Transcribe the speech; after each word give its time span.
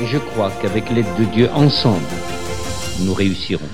Et 0.00 0.06
je 0.06 0.18
crois 0.18 0.50
qu'avec 0.62 0.88
l'aide 0.90 1.06
de 1.18 1.24
Dieu, 1.24 1.48
ensemble, 1.52 2.02
nous 3.04 3.12
réussirons. 3.12 3.68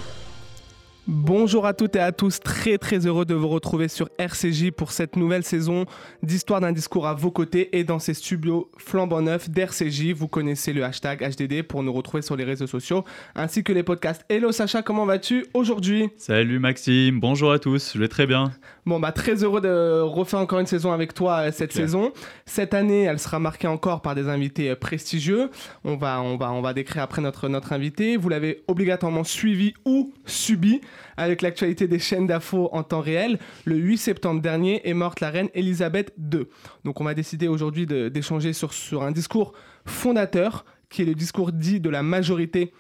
Bonjour 1.11 1.65
à 1.65 1.73
toutes 1.73 1.97
et 1.97 2.01
à 2.01 2.13
tous, 2.13 2.39
très 2.39 2.77
très 2.77 3.07
heureux 3.07 3.25
de 3.25 3.35
vous 3.35 3.49
retrouver 3.49 3.89
sur 3.89 4.11
RCJ 4.19 4.73
pour 4.73 4.93
cette 4.93 5.17
nouvelle 5.17 5.43
saison 5.43 5.87
d'Histoire 6.23 6.61
d'un 6.61 6.73
discours 6.73 7.07
à 7.07 7.15
vos 7.15 7.31
côtés 7.31 7.79
et 7.79 7.83
dans 7.83 7.99
ces 7.99 8.13
studios 8.13 8.71
flambant 8.77 9.23
neufs 9.23 9.49
d'RCJ. 9.49 10.13
Vous 10.13 10.29
connaissez 10.29 10.75
le 10.75 10.85
hashtag 10.85 11.23
HDD 11.23 11.63
pour 11.63 11.83
nous 11.83 11.95
retrouver 11.95 12.23
sur 12.23 12.37
les 12.37 12.45
réseaux 12.45 12.67
sociaux 12.67 13.05
ainsi 13.35 13.65
que 13.65 13.73
les 13.73 13.83
podcasts. 13.83 14.27
Hello 14.29 14.53
Sacha, 14.53 14.83
comment 14.83 15.07
vas-tu 15.07 15.47
aujourd'hui? 15.55 16.11
Salut 16.19 16.59
Maxime, 16.59 17.21
bonjour 17.21 17.53
à 17.53 17.59
tous, 17.59 17.93
je 17.95 17.99
vais 17.99 18.09
très 18.09 18.27
bien. 18.27 18.53
Bon 18.89 18.99
bah 19.01 19.13
très 19.13 19.45
heureux 19.45 19.61
de 19.61 20.01
refaire 20.01 20.41
encore 20.41 20.61
une 20.61 20.67
saison 20.67 20.93
avec 20.93 21.13
toi 21.13 21.41
euh, 21.41 21.53
cette 21.53 21.75
saison. 21.75 22.11
Cette 22.47 22.73
année, 22.73 23.03
elle 23.03 23.19
sera 23.19 23.39
marquée 23.39 23.67
encore 23.67 24.01
par 24.01 24.15
des 24.15 24.31
invités 24.31 24.71
euh, 24.71 24.77
prestigieux. 24.77 25.51
On 25.85 25.97
va 25.97 26.23
on 26.23 26.39
va 26.39 26.51
on 26.53 26.63
va 26.63 26.73
décrire 26.73 27.03
après 27.03 27.21
notre 27.21 27.51
notre 27.51 27.75
invité. 27.75 28.17
Vous 28.17 28.31
l'avez 28.31 28.65
obligatoirement 28.67 29.25
suivi 29.25 29.75
ou 29.85 30.15
subi 30.25 30.81
avec 31.19 31.43
l'actualité 31.43 31.87
des 31.87 31.99
chaînes 31.99 32.27
d'infos 32.27 32.71
en 32.73 32.83
temps 32.83 33.03
réel. 33.03 33.39
Le 33.67 33.77
8 33.77 33.99
septembre 33.99 34.41
dernier 34.41 34.89
est 34.89 34.95
morte 34.95 35.21
la 35.21 35.29
reine 35.29 35.51
Elisabeth 35.53 36.15
II. 36.17 36.47
Donc 36.87 37.03
on 37.03 37.05
va 37.05 37.13
décider 37.13 37.47
aujourd'hui 37.47 37.85
d'échanger 37.85 38.55
sur, 38.55 38.73
sur 38.73 39.03
un 39.03 39.13
discours 39.13 39.53
fondateur, 39.85 40.65
qui 40.89 41.03
est 41.03 41.05
le 41.05 41.15
discours 41.15 41.53
dit 41.53 41.79
de 41.79 41.91
la 41.91 42.03
majorité 42.03 42.73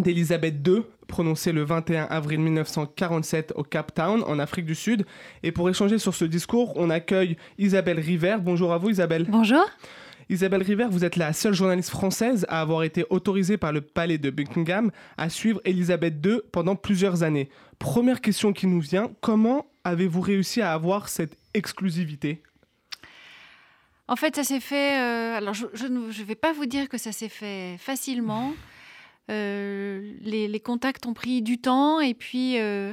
d'Elisabeth 0.00 0.66
II, 0.66 0.82
prononcé 1.06 1.52
le 1.52 1.62
21 1.62 2.04
avril 2.04 2.40
1947 2.40 3.52
au 3.56 3.62
Cape 3.62 3.94
Town, 3.94 4.22
en 4.26 4.38
Afrique 4.38 4.66
du 4.66 4.74
Sud. 4.74 5.04
Et 5.42 5.52
pour 5.52 5.68
échanger 5.68 5.98
sur 5.98 6.14
ce 6.14 6.24
discours, 6.24 6.72
on 6.76 6.90
accueille 6.90 7.36
Isabelle 7.58 8.00
River. 8.00 8.36
Bonjour 8.40 8.72
à 8.72 8.78
vous 8.78 8.90
Isabelle. 8.90 9.26
Bonjour. 9.28 9.64
Isabelle 10.28 10.62
River, 10.62 10.86
vous 10.88 11.04
êtes 11.04 11.16
la 11.16 11.32
seule 11.32 11.54
journaliste 11.54 11.90
française 11.90 12.46
à 12.48 12.60
avoir 12.60 12.84
été 12.84 13.04
autorisée 13.10 13.56
par 13.56 13.72
le 13.72 13.80
palais 13.80 14.16
de 14.16 14.30
Buckingham 14.30 14.92
à 15.18 15.28
suivre 15.28 15.60
Elisabeth 15.64 16.24
II 16.24 16.40
pendant 16.52 16.76
plusieurs 16.76 17.24
années. 17.24 17.48
Première 17.80 18.20
question 18.20 18.52
qui 18.52 18.68
nous 18.68 18.80
vient, 18.80 19.10
comment 19.20 19.66
avez-vous 19.82 20.20
réussi 20.20 20.62
à 20.62 20.72
avoir 20.72 21.08
cette 21.08 21.36
exclusivité? 21.52 22.42
En 24.06 24.14
fait, 24.16 24.36
ça 24.36 24.44
s'est 24.44 24.60
fait. 24.60 25.00
euh, 25.00 25.36
alors, 25.36 25.54
je 25.54 25.86
ne 25.86 26.10
je 26.12 26.22
vais 26.22 26.34
pas 26.36 26.52
vous 26.52 26.66
dire 26.66 26.88
que 26.88 26.98
ça 26.98 27.10
s'est 27.10 27.28
fait 27.28 27.76
facilement. 27.78 28.52
Euh, 29.30 30.12
les, 30.22 30.60
contacts 30.60 31.06
ont 31.06 31.14
pris 31.14 31.40
du 31.42 31.58
temps 31.58 32.00
et 32.00 32.14
puis. 32.14 32.58
euh, 32.58 32.92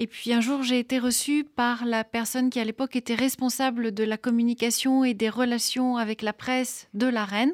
et 0.00 0.08
puis 0.08 0.32
un 0.32 0.40
jour, 0.40 0.62
j'ai 0.64 0.80
été 0.80 0.98
reçue 0.98 1.44
par 1.44 1.84
la 1.84 2.02
personne 2.02 2.50
qui 2.50 2.58
à 2.58 2.64
l'époque 2.64 2.96
était 2.96 3.14
responsable 3.14 3.92
de 3.92 4.02
la 4.02 4.16
communication 4.16 5.04
et 5.04 5.14
des 5.14 5.28
relations 5.28 5.96
avec 5.98 6.20
la 6.22 6.32
presse 6.32 6.88
de 6.94 7.06
la 7.06 7.24
reine, 7.24 7.52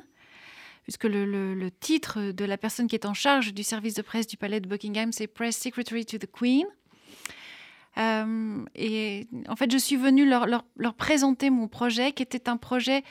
puisque 0.85 1.05
le, 1.05 1.27
le- 1.27 1.55
le 1.55 1.71
titre 1.71 2.33
de 2.33 2.45
la 2.47 2.57
personne 2.57 2.87
qui 2.87 2.95
est 2.95 3.05
en 3.05 3.13
charge 3.13 3.53
du 3.53 3.63
service 3.63 3.93
de 3.93 4.01
presse 4.01 4.27
du 4.27 4.39
palais 4.39 4.61
de 4.61 4.69
Buckingham, 4.69 5.13
c'est 5.13 5.27
Press 5.27 5.55
Secretary 5.55 6.07
to 6.07 6.17
the 6.17 6.27
Queen. 6.33 6.65
Euh, 7.99 8.65
et 8.75 9.27
en 9.49 9.57
fait, 9.57 9.71
je 9.71 9.77
suis 9.77 9.97
venue 9.97 10.27
leur, 10.27 10.47
leur- 10.47 10.65
leur 10.77 10.95
présenter 10.95 11.51
mon 11.51 11.69
projet, 11.69 12.13
qui 12.13 12.23
était 12.23 12.49
un 12.49 12.57
projet 12.57 13.03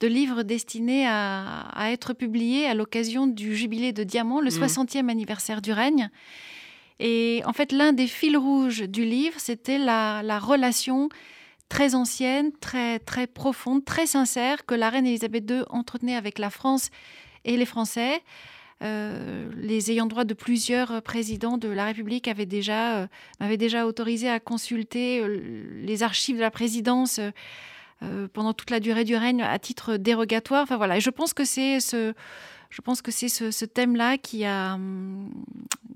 de 0.00 0.08
livre 0.08 0.42
destiné 0.42 1.06
à, 1.06 1.68
à 1.74 1.90
être 1.90 2.12
publié 2.12 2.66
à 2.66 2.74
l'occasion 2.74 3.26
du 3.26 3.56
jubilé 3.56 3.92
de 3.92 4.04
Diamant, 4.04 4.40
le 4.40 4.50
Mhm. 4.50 4.58
60e 4.58 5.08
anniversaire 5.08 5.62
du 5.62 5.72
règne. 5.72 6.10
Et 6.98 7.42
en 7.44 7.52
fait, 7.52 7.72
l'un 7.72 7.92
des 7.92 8.06
fils 8.06 8.36
rouges 8.36 8.82
du 8.82 9.04
livre, 9.04 9.38
c'était 9.38 9.78
la, 9.78 10.22
la 10.22 10.38
relation 10.38 11.08
très 11.68 11.94
ancienne, 11.94 12.52
très, 12.60 12.98
très 13.00 13.26
profonde, 13.26 13.84
très 13.84 14.06
sincère 14.06 14.66
que 14.66 14.74
la 14.74 14.88
reine 14.88 15.06
Elisabeth 15.06 15.50
II 15.50 15.62
entretenait 15.70 16.14
avec 16.14 16.38
la 16.38 16.50
France 16.50 16.90
et 17.44 17.56
les 17.56 17.66
Français. 17.66 18.22
Euh, 18.82 19.50
les 19.56 19.90
ayants 19.90 20.06
droit 20.06 20.24
de 20.24 20.34
plusieurs 20.34 21.00
présidents 21.02 21.56
de 21.56 21.68
la 21.68 21.86
République 21.86 22.28
avaient 22.28 22.44
déjà, 22.46 22.98
euh, 22.98 23.06
m'avaient 23.40 23.56
déjà 23.56 23.86
autorisé 23.86 24.28
à 24.28 24.38
consulter 24.38 25.20
euh, 25.20 25.40
les 25.82 26.02
archives 26.02 26.36
de 26.36 26.42
la 26.42 26.50
présidence 26.50 27.18
euh, 27.18 27.30
pendant 28.32 28.52
toute 28.52 28.70
la 28.70 28.80
durée 28.80 29.04
du 29.04 29.16
règne 29.16 29.42
à 29.42 29.58
titre 29.58 29.96
dérogatoire. 29.96 30.62
Enfin 30.62 30.76
voilà, 30.76 30.98
et 30.98 31.00
je 31.00 31.10
pense 31.10 31.32
que 31.34 31.44
c'est 31.44 31.80
ce, 31.80 32.12
je 32.70 32.80
pense 32.82 33.02
que 33.02 33.10
c'est 33.10 33.28
ce, 33.28 33.50
ce 33.50 33.64
thème-là 33.64 34.18
qui 34.18 34.44
a, 34.44 34.74
hum, 34.74 35.30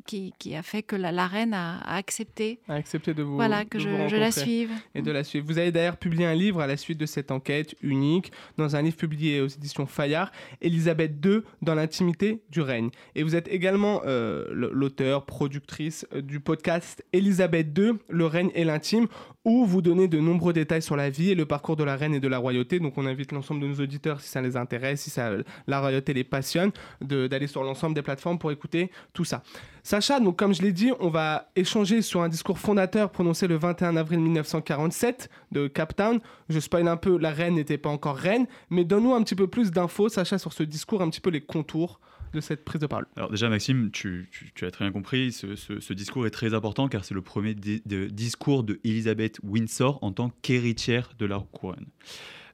qui, 0.06 0.34
qui 0.38 0.56
a 0.56 0.62
fait 0.62 0.82
que 0.82 0.97
la, 0.97 1.12
la 1.12 1.26
reine 1.26 1.54
a, 1.54 1.78
a 1.78 1.97
accepté, 1.97 2.58
à 2.69 2.75
accepter 2.75 3.14
de 3.14 3.22
vous 3.22 3.36
voilà, 3.36 3.64
que 3.64 3.78
je, 3.78 3.88
la 4.16 4.32
suive. 4.32 4.70
et 4.94 5.03
de 5.03 5.10
la 5.10 5.22
suivre. 5.25 5.47
Vous 5.47 5.58
avez 5.58 5.70
d'ailleurs 5.70 5.97
publié 5.97 6.26
un 6.26 6.34
livre 6.34 6.60
à 6.60 6.66
la 6.66 6.76
suite 6.76 6.98
de 6.98 7.06
cette 7.06 7.31
enquête 7.31 7.75
unique, 7.82 8.32
dans 8.56 8.76
un 8.76 8.82
livre 8.82 8.97
publié 8.97 9.41
aux 9.41 9.47
éditions 9.47 9.86
Fayard, 9.86 10.32
Elisabeth 10.60 11.12
II 11.25 11.42
dans 11.62 11.75
l'intimité 11.75 12.42
du 12.50 12.60
règne. 12.60 12.91
Et 13.14 13.22
vous 13.22 13.37
êtes 13.37 13.48
également 13.48 14.02
euh, 14.04 14.47
l'auteur, 14.50 15.26
productrice 15.26 16.06
euh, 16.12 16.22
du 16.22 16.41
podcast 16.41 17.04
Elisabeth 17.12 17.76
II, 17.78 17.92
le 18.08 18.26
règne 18.26 18.50
et 18.54 18.64
l'intime, 18.64 19.06
où 19.44 19.64
vous 19.64 19.81
donnez 19.81 20.08
de 20.08 20.19
nombreux 20.19 20.52
détails 20.52 20.82
sur 20.82 20.97
la 20.97 21.08
vie 21.08 21.31
et 21.31 21.34
le 21.34 21.47
parcours 21.47 21.76
de 21.76 21.84
la 21.84 21.97
reine 21.97 22.14
et 22.14 22.20
de 22.20 22.28
la 22.28 22.38
royauté. 22.38 22.78
Donc 22.78 22.98
on 22.98 23.06
invite 23.06 23.32
l'ensemble 23.32 23.60
de 23.60 23.66
nos 23.66 23.81
auditeurs, 23.81 24.20
si 24.20 24.28
ça 24.28 24.42
les 24.42 24.56
intéresse, 24.56 25.02
si 25.02 25.10
ça, 25.10 25.31
la 25.66 25.81
royauté 25.81 26.12
les 26.12 26.25
passionne, 26.25 26.69
d'aller 27.00 27.47
sur 27.47 27.62
l'ensemble 27.62 27.94
des 27.94 28.03
plateformes 28.03 28.38
pour 28.38 28.50
écouter 28.50 28.91
tout 29.12 29.25
ça. 29.25 29.42
Sacha, 29.82 30.20
donc 30.20 30.36
comme 30.36 30.54
je 30.54 30.62
l'ai 30.62 30.72
dit, 30.72 30.92
on 31.00 31.08
va 31.08 31.50
échanger 31.56 32.03
sur 32.03 32.22
un 32.22 32.28
discours 32.28 32.58
fondateur 32.58 33.10
prononcé 33.10 33.47
le 33.47 33.56
21 33.56 33.97
avril 33.97 34.20
1947 34.20 35.31
de 35.53 35.69
Cape 35.69 35.97
Town. 35.97 36.20
Je 36.48 36.60
spoil 36.60 36.86
un 36.88 36.97
peu, 36.97 37.19
la 37.19 37.31
reine 37.31 37.54
n'était 37.54 37.78
pas 37.78 37.91
encore 37.91 38.16
reine, 38.16 38.47
mais 38.69 38.84
donne-nous 38.84 39.14
un 39.14 39.22
petit 39.22 39.34
peu 39.34 39.47
plus 39.47 39.70
d'infos, 39.70 40.08
Sacha, 40.08 40.38
sur 40.38 40.53
ce 40.53 40.62
discours, 40.62 41.03
un 41.03 41.10
petit 41.10 41.20
peu 41.20 41.31
les 41.31 41.41
contours 41.41 42.00
de 42.32 42.41
cette 42.41 42.64
prise 42.64 42.81
de 42.81 42.87
parole. 42.87 43.06
Alors 43.16 43.31
déjà 43.31 43.48
Maxime, 43.48 43.91
tu, 43.91 44.28
as 44.62 44.70
très 44.70 44.84
bien 44.84 44.92
compris, 44.92 45.32
ce, 45.32 45.92
discours 45.92 46.26
est 46.26 46.31
très 46.31 46.54
important 46.54 46.88
car 46.88 47.04
c'est 47.04 47.14
le 47.14 47.22
premier 47.22 47.54
discours 47.54 48.62
de 48.62 48.81
Elizabeth 48.84 49.41
Windsor 49.42 49.98
en 50.02 50.12
tant 50.12 50.31
qu'héritière 50.42 51.10
de 51.19 51.26
la 51.26 51.42
couronne. 51.52 51.87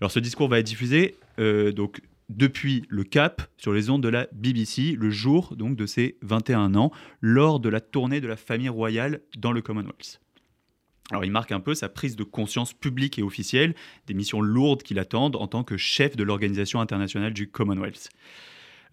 Alors 0.00 0.10
ce 0.10 0.19
discours 0.19 0.48
va 0.48 0.59
être 0.59 0.66
diffusé 0.66 1.16
euh, 1.38 1.72
donc 1.72 2.00
depuis 2.29 2.85
le 2.89 3.05
Cap 3.05 3.43
sur 3.57 3.73
les 3.73 3.91
ondes 3.91 4.03
de 4.03 4.09
la 4.09 4.27
BBC 4.33 4.97
le 4.99 5.11
jour 5.11 5.55
donc 5.57 5.77
de 5.77 5.87
ses 5.87 6.19
21 6.23 6.75
ans 6.75 6.91
lors 7.21 7.61
de 7.61 7.69
la 7.69 7.81
tournée 7.81 8.21
de 8.21 8.29
la 8.29 8.37
famille 8.37 8.69
royale 8.69 9.21
dans 9.37 9.53
le 9.53 9.63
Commonwealth. 9.63 10.21
Alors 11.11 11.25
il 11.25 11.31
marque 11.31 11.53
un 11.53 11.61
peu 11.61 11.75
sa 11.75 11.89
prise 11.89 12.17
de 12.17 12.25
conscience 12.25 12.73
publique 12.73 13.19
et 13.19 13.23
officielle 13.23 13.75
des 14.07 14.15
missions 14.15 14.41
lourdes 14.41 14.83
qui 14.83 14.95
l'attendent 14.95 15.37
en 15.37 15.47
tant 15.47 15.63
que 15.63 15.77
chef 15.77 16.17
de 16.17 16.25
l'organisation 16.25 16.81
internationale 16.81 17.33
du 17.33 17.49
Commonwealth. 17.49 18.11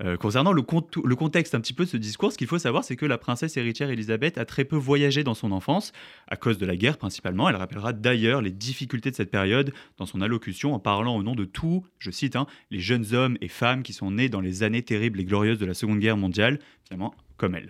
Euh, 0.02 0.18
concernant 0.18 0.54
le, 0.54 0.64
contexte 0.64 1.56
un 1.56 1.62
petit 1.62 1.74
peu 1.74 1.86
de 1.86 1.90
ce 1.90 1.98
discours, 1.98 2.32
ce 2.32 2.38
qu'il 2.38 2.48
faut 2.48 2.58
savoir, 2.58 2.84
c'est 2.84 2.96
que 2.96 3.06
la 3.06 3.18
princesse 3.18 3.58
héritière 3.58 3.90
Elisabeth 3.90 4.38
a 4.38 4.46
très 4.46 4.66
peu 4.66 4.76
voyagé 4.76 5.24
dans 5.24 5.34
son 5.34 5.52
enfance, 5.52 5.92
à 6.28 6.36
cause 6.36 6.58
de 6.58 6.66
la 6.66 6.76
guerre 6.76 6.98
principalement. 6.98 7.50
Elle 7.50 7.56
rappellera 7.56 7.94
d'ailleurs 7.94 8.42
les 8.42 8.52
difficultés 8.52 9.12
de 9.12 9.16
cette 9.16 9.32
période 9.32 9.74
dans 9.98 10.06
son 10.06 10.22
allocution 10.22 10.74
en 10.74 10.80
parlant 10.80 11.16
au 11.16 11.24
nom 11.24 11.36
de 11.36 11.46
tous, 11.46 11.84
je 12.00 12.12
cite, 12.12 12.36
hein, 12.36 12.48
les 12.72 12.80
jeunes 12.80 13.14
hommes 13.14 13.38
et 13.42 13.48
femmes 13.48 13.84
qui 13.84 13.94
sont 13.94 14.12
nés 14.12 14.30
dans 14.30 14.42
les 14.42 14.64
années 14.64 14.82
terribles 14.82 15.20
et 15.20 15.26
glorieuses 15.26 15.60
de 15.60 15.66
la 15.66 15.74
Seconde 15.74 16.00
Guerre 16.00 16.18
mondiale, 16.18 16.60
finalement 16.86 17.14
comme 17.38 17.56
elle. 17.56 17.70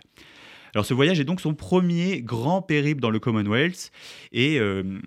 Alors 0.73 0.85
ce 0.85 0.93
voyage 0.93 1.19
est 1.19 1.25
donc 1.25 1.39
son 1.39 1.53
premier 1.53 2.21
grand 2.21 2.61
périple 2.61 2.99
dans 2.99 3.11
le 3.11 3.19
Commonwealth 3.19 3.91
et 4.31 4.59
euh, 4.59 4.99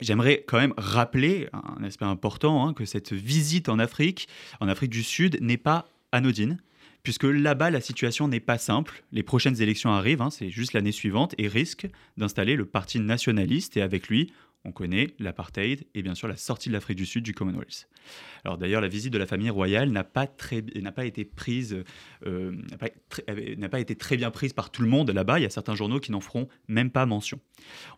j'aimerais 0.00 0.44
quand 0.46 0.58
même 0.58 0.74
rappeler 0.76 1.48
un 1.52 1.82
aspect 1.84 2.04
important 2.04 2.66
hein, 2.66 2.74
que 2.74 2.84
cette 2.84 3.12
visite 3.12 3.68
en 3.68 3.78
Afrique, 3.78 4.28
en 4.60 4.68
Afrique 4.68 4.90
du 4.90 5.02
Sud, 5.02 5.38
n'est 5.40 5.56
pas 5.56 5.88
anodine. 6.12 6.58
Puisque 7.02 7.24
là-bas, 7.24 7.70
la 7.70 7.80
situation 7.80 8.28
n'est 8.28 8.40
pas 8.40 8.58
simple. 8.58 9.04
Les 9.12 9.22
prochaines 9.22 9.62
élections 9.62 9.90
arrivent, 9.90 10.20
hein, 10.20 10.30
c'est 10.30 10.50
juste 10.50 10.74
l'année 10.74 10.92
suivante, 10.92 11.34
et 11.38 11.48
risquent 11.48 11.88
d'installer 12.18 12.56
le 12.56 12.66
parti 12.66 13.00
nationaliste. 13.00 13.76
Et 13.76 13.82
avec 13.82 14.08
lui, 14.08 14.32
on 14.64 14.72
connaît 14.72 15.08
l'apartheid 15.18 15.86
et 15.94 16.02
bien 16.02 16.14
sûr 16.14 16.28
la 16.28 16.36
sortie 16.36 16.68
de 16.68 16.74
l'Afrique 16.74 16.98
du 16.98 17.06
Sud 17.06 17.24
du 17.24 17.32
Commonwealth. 17.34 17.88
Alors 18.44 18.58
d'ailleurs, 18.58 18.80
la 18.80 18.88
visite 18.88 19.12
de 19.12 19.18
la 19.18 19.26
famille 19.26 19.50
royale 19.50 19.90
n'a 19.90 20.04
pas, 20.04 20.26
très, 20.26 20.62
n'a 20.82 20.92
pas 20.92 21.04
été 21.06 21.24
prise, 21.24 21.82
euh, 22.26 22.52
n'a 22.70 22.76
pas, 22.76 22.88
très- 23.08 23.56
n'a 23.56 23.68
pas 23.68 23.80
été 23.80 23.96
très 23.96 24.16
bien 24.16 24.30
prise 24.30 24.52
par 24.52 24.70
tout 24.70 24.82
le 24.82 24.88
monde 24.88 25.10
là-bas. 25.10 25.38
Il 25.38 25.42
y 25.42 25.46
a 25.46 25.50
certains 25.50 25.74
journaux 25.74 25.98
qui 26.00 26.12
n'en 26.12 26.20
feront 26.20 26.48
même 26.68 26.90
pas 26.90 27.06
mention. 27.06 27.40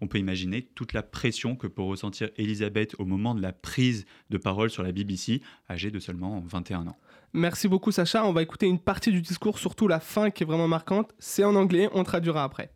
On 0.00 0.06
peut 0.06 0.18
imaginer 0.18 0.62
toute 0.62 0.92
la 0.92 1.02
pression 1.02 1.56
que 1.56 1.66
peut 1.66 1.82
ressentir 1.82 2.30
Elisabeth 2.36 2.94
au 2.98 3.04
moment 3.04 3.34
de 3.34 3.42
la 3.42 3.52
prise 3.52 4.04
de 4.30 4.38
parole 4.38 4.70
sur 4.70 4.82
la 4.82 4.92
BBC, 4.92 5.42
âgée 5.68 5.90
de 5.90 5.98
seulement 5.98 6.42
21 6.46 6.86
ans. 6.86 6.96
Merci 7.32 7.66
beaucoup 7.66 7.90
Sacha. 7.92 8.24
On 8.24 8.32
va 8.32 8.42
écouter 8.42 8.66
une 8.66 8.78
partie 8.78 9.10
du 9.10 9.20
discours, 9.22 9.58
surtout 9.58 9.88
la 9.88 10.00
fin 10.00 10.30
qui 10.30 10.42
est 10.42 10.46
vraiment 10.46 10.68
marquante. 10.68 11.12
C'est 11.18 11.44
en 11.44 11.54
anglais, 11.54 11.88
on 11.92 12.04
traduira 12.04 12.44
après. 12.44 12.70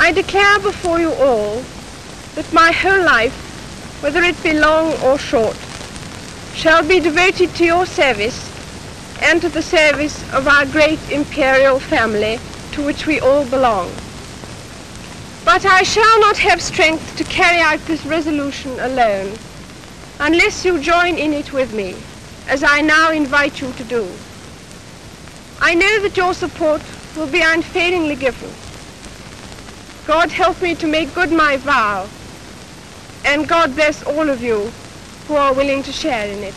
I 0.00 0.12
declare 0.14 0.60
before 0.62 0.98
you 1.00 1.10
all 1.20 1.60
that 2.34 2.52
my 2.52 2.72
whole 2.72 3.04
life, 3.04 3.34
whether 4.02 4.22
it 4.22 4.42
be 4.42 4.52
long 4.54 4.92
or 5.02 5.18
short, 5.18 5.56
shall 6.54 6.86
be 6.86 7.00
devoted 7.00 7.54
to 7.54 7.64
your 7.64 7.86
service 7.86 8.48
and 9.22 9.40
to 9.40 9.48
the 9.48 9.62
service 9.62 10.22
of 10.32 10.46
our 10.46 10.66
great 10.66 11.00
imperial 11.10 11.78
family 11.78 12.38
to 12.72 12.84
which 12.84 13.06
we 13.06 13.20
all 13.20 13.44
belong. 13.46 13.90
But 15.44 15.64
I 15.64 15.82
shall 15.82 16.20
not 16.20 16.36
have 16.38 16.60
strength 16.60 17.16
to 17.16 17.24
carry 17.24 17.60
out 17.60 17.80
this 17.86 18.04
resolution 18.04 18.78
alone 18.80 19.36
unless 20.20 20.64
you 20.64 20.80
join 20.80 21.16
in 21.16 21.32
it 21.32 21.52
with 21.52 21.72
me, 21.72 21.94
as 22.48 22.62
I 22.62 22.80
now 22.82 23.10
invite 23.12 23.60
you 23.60 23.72
to 23.72 23.84
do. 23.84 24.08
I 25.60 25.74
know 25.74 26.02
that 26.02 26.16
your 26.16 26.34
support 26.34 26.82
will 27.16 27.28
be 27.28 27.40
unfailingly 27.42 28.16
given. 28.16 28.50
God 30.06 30.30
help 30.30 30.60
me 30.62 30.74
to 30.76 30.86
make 30.86 31.14
good 31.14 31.32
my 31.32 31.56
vow, 31.56 32.08
and 33.28 33.46
God 33.46 33.74
bless 33.74 34.02
all 34.06 34.30
of 34.30 34.42
you 34.42 34.70
who 35.26 35.36
are 35.36 35.52
willing 35.52 35.82
to 35.82 35.92
share 35.92 36.26
in 36.32 36.42
it. 36.42 36.54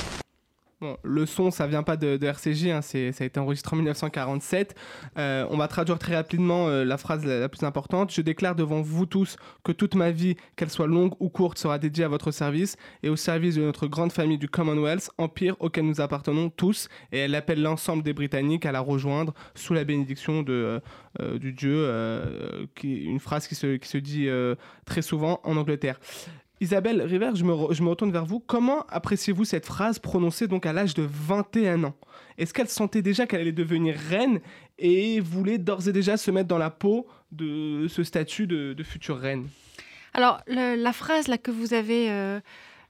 Le 1.03 1.27
son, 1.27 1.51
ça 1.51 1.67
vient 1.67 1.83
pas 1.83 1.95
de, 1.95 2.17
RCJ, 2.25 2.67
hein, 2.69 2.81
ça 2.81 2.97
a 2.97 3.23
été 3.23 3.39
enregistré 3.39 3.75
en 3.75 3.77
1947. 3.77 4.75
Euh, 5.17 5.45
on 5.51 5.57
va 5.57 5.67
traduire 5.67 5.99
très 5.99 6.15
rapidement 6.15 6.69
euh, 6.69 6.83
la 6.83 6.97
phrase 6.97 7.23
la, 7.23 7.47
plus 7.49 7.63
importante. 7.63 8.11
Je 8.11 8.21
déclare 8.21 8.55
devant 8.55 8.81
vous 8.81 9.05
tous 9.05 9.35
que 9.63 9.71
toute 9.71 9.93
ma 9.93 10.09
vie, 10.09 10.37
qu'elle 10.55 10.71
soit 10.71 10.87
longue 10.87 11.13
ou 11.19 11.29
courte, 11.29 11.59
sera 11.59 11.77
dédiée 11.77 12.03
à 12.03 12.07
votre 12.07 12.31
service 12.31 12.77
et 13.03 13.09
au 13.09 13.15
service 13.15 13.55
de 13.55 13.61
notre 13.61 13.85
grande 13.85 14.11
famille 14.11 14.39
du 14.39 14.49
Commonwealth, 14.49 15.11
empire 15.19 15.55
auquel 15.59 15.85
nous 15.85 16.01
appartenons 16.01 16.49
tous. 16.49 16.89
Et 17.11 17.19
elle 17.19 17.35
appelle 17.35 17.61
l'ensemble 17.61 18.01
des 18.01 18.13
Britanniques 18.13 18.65
à 18.65 18.71
la 18.71 18.79
rejoindre 18.79 19.35
sous 19.53 19.75
la 19.75 19.83
bénédiction 19.83 20.41
de, 20.41 20.81
euh, 21.19 21.37
du 21.37 21.53
Dieu, 21.53 21.87
une 22.83 23.19
phrase 23.19 23.47
qui 23.47 23.53
se, 23.53 23.75
qui 23.75 23.87
se 23.87 23.99
dit 23.99 24.29
très 24.85 25.03
souvent 25.03 25.41
en 25.43 25.57
Angleterre. 25.57 25.99
Isabelle 26.61 27.01
River, 27.01 27.31
je 27.33 27.43
me, 27.43 27.89
retourne 27.89 28.11
vers 28.11 28.23
vous. 28.23 28.39
Comment 28.39 28.85
appréciez-vous 28.87 29.45
cette 29.45 29.65
phrase 29.65 29.97
prononcée 29.97 30.47
donc 30.47 30.67
à 30.67 30.73
l'âge 30.73 30.93
de 30.93 31.01
21 31.01 31.85
ans? 31.85 31.95
Est-ce 32.37 32.53
qu'elle 32.53 32.69
sentait 32.69 33.01
déjà 33.01 33.25
qu'elle 33.25 33.41
allait 33.41 33.51
devenir 33.51 33.95
reine 33.95 34.39
et 34.77 35.19
voulait 35.19 35.57
d'ores 35.57 35.87
et 35.87 35.91
déjà 35.91 36.17
se 36.17 36.29
mettre 36.29 36.47
dans 36.47 36.59
la 36.59 36.69
peau 36.69 37.07
de 37.31 37.87
ce 37.89 38.03
statut 38.03 38.45
de, 38.45 38.83
future 38.83 39.17
reine? 39.17 39.47
Alors, 40.13 40.39
la 40.47 40.93
phrase 40.93 41.27
là 41.27 41.39
que 41.39 41.49
vous 41.49 41.73
avez 41.73 42.11
euh, 42.11 42.39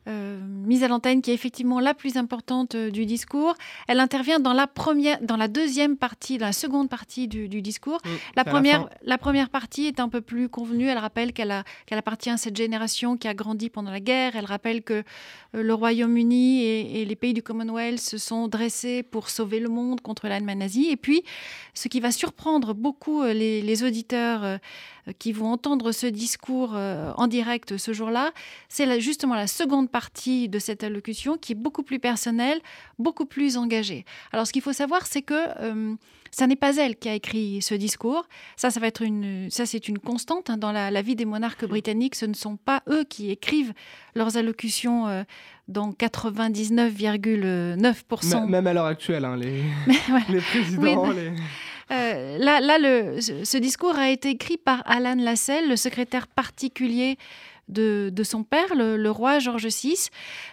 euh, 0.08 0.40
mise 0.66 0.84
à 0.84 0.88
l'antenne, 0.88 1.22
qui 1.22 1.30
est 1.30 1.36
effectivement 1.36 1.80
la 1.80 1.94
plus 1.94 2.18
importante 2.18 2.74
euh, 2.74 2.90
du 2.90 3.06
discours, 3.06 3.54
elle 3.88 4.00
intervient 4.00 4.40
dans 4.40 4.54
la, 4.54 4.66
première, 4.66 5.22
dans 5.22 5.38
la 5.38 5.48
deuxième 5.48 5.96
partie, 5.96 6.40
dans 6.40 6.48
la 6.48 6.54
seconde 6.54 6.90
partie 6.90 7.28
du, 7.28 7.48
du 7.48 7.62
discours. 7.62 8.00
La 8.36 8.44
première, 8.44 8.90
la 9.04 9.20
première 9.20 9.50
partie 9.50 9.86
est 9.86 10.00
un 10.00 10.10
peu 10.10 10.22
plus 10.22 10.50
convenue. 10.50 10.88
Elle 10.88 10.98
rappelle 10.98 11.34
qu'elle 11.34 11.64
appartient 11.92 12.32
à 12.32 12.38
cette 12.38 12.58
génération 12.58 13.16
qui 13.16 13.28
a 13.28 13.36
grandi 13.36 13.70
pendant 13.70 13.92
la 13.92 14.00
guerre. 14.00 14.36
Elle 14.36 14.46
rappelle 14.46 14.82
que 14.82 14.94
euh, 14.94 15.04
le 15.62 15.74
Royaume-Uni 15.76 16.64
et, 16.64 17.02
et 17.02 17.06
les 17.06 17.16
pays 17.16 17.34
du 17.36 17.44
Commonwealth 17.44 18.00
se 18.00 18.18
sont 18.18 18.48
dressés 18.48 19.04
pour 19.04 19.30
sauver 19.30 19.60
le 19.60 19.70
monde 19.70 20.02
contre 20.02 20.28
l'Allemagne 20.28 20.58
nazie. 20.58 20.90
Et 20.90 20.98
puis, 20.98 21.22
ce 21.76 21.90
qui 21.90 22.00
va 22.00 22.12
surprendre 22.12 22.74
beaucoup 22.74 23.24
les, 23.24 23.62
les 23.62 23.84
auditeurs 23.84 24.60
qui 25.20 25.32
vont 25.32 25.52
entendre 25.52 25.92
ce 25.92 26.08
discours 26.08 26.74
en 26.74 27.28
direct 27.28 27.78
ce 27.78 27.94
jour-là, 27.94 28.32
c'est 28.68 29.00
justement 29.00 29.36
la 29.36 29.48
seconde 29.48 29.91
partie 29.92 30.50
de 30.50 30.58
cette 30.60 30.84
allocution 30.84 31.38
qui 31.38 31.52
est 31.52 31.56
beaucoup 31.56 31.84
plus 31.84 32.00
personnelle, 32.00 32.60
beaucoup 32.98 33.26
plus 33.26 33.58
engagée. 33.58 34.06
Alors, 34.32 34.48
ce 34.48 34.54
qu'il 34.54 34.62
faut 34.64 34.74
savoir, 34.74 35.06
c'est 35.06 35.22
que 35.22 35.34
euh, 35.60 35.94
ça 36.32 36.48
n'est 36.48 36.56
pas 36.56 36.76
elle 36.78 36.96
qui 36.96 37.10
a 37.10 37.14
écrit 37.14 37.62
ce 37.62 37.76
discours. 37.76 38.24
Ça, 38.56 38.72
ça 38.72 38.80
va 38.80 38.88
être 38.88 39.02
une, 39.04 39.50
ça 39.52 39.66
c'est 39.66 39.88
une 39.88 40.00
constante 40.00 40.50
hein, 40.50 40.58
dans 40.58 40.72
la, 40.72 40.90
la 40.90 41.02
vie 41.02 41.16
des 41.16 41.26
monarques 41.26 41.66
britanniques. 41.66 42.16
Ce 42.16 42.26
ne 42.26 42.34
sont 42.34 42.56
pas 42.58 42.82
eux 42.90 43.04
qui 43.04 43.30
écrivent 43.32 43.74
leurs 44.16 44.38
allocutions 44.38 45.08
euh, 45.08 45.24
dans 45.68 45.92
99,9%. 45.92 48.44
M- 48.44 48.50
Même 48.50 48.68
à 48.68 48.74
l'heure 48.74 48.86
actuelle, 48.86 49.26
hein, 49.26 49.38
les, 49.38 49.62
voilà. 50.10 50.26
les 50.30 50.40
présidents. 50.42 50.82
Oui, 50.82 50.96
non. 50.96 51.12
les- 51.12 51.32
Euh, 51.92 52.38
là, 52.38 52.62
là 52.62 52.78
le, 52.80 53.20
ce, 53.20 53.58
discours 53.58 53.98
a 53.98 54.10
été 54.10 54.30
écrit 54.30 54.56
par 54.56 54.82
Alan 54.86 55.16
Lascelles, 55.18 55.68
le 55.68 55.76
secrétaire 55.76 56.28
particulier 56.28 57.18
de, 57.72 58.24
son 58.24 58.44
père, 58.44 58.76
le, 58.76 59.10
roi 59.10 59.40
George 59.40 59.68
VI. 59.68 60.10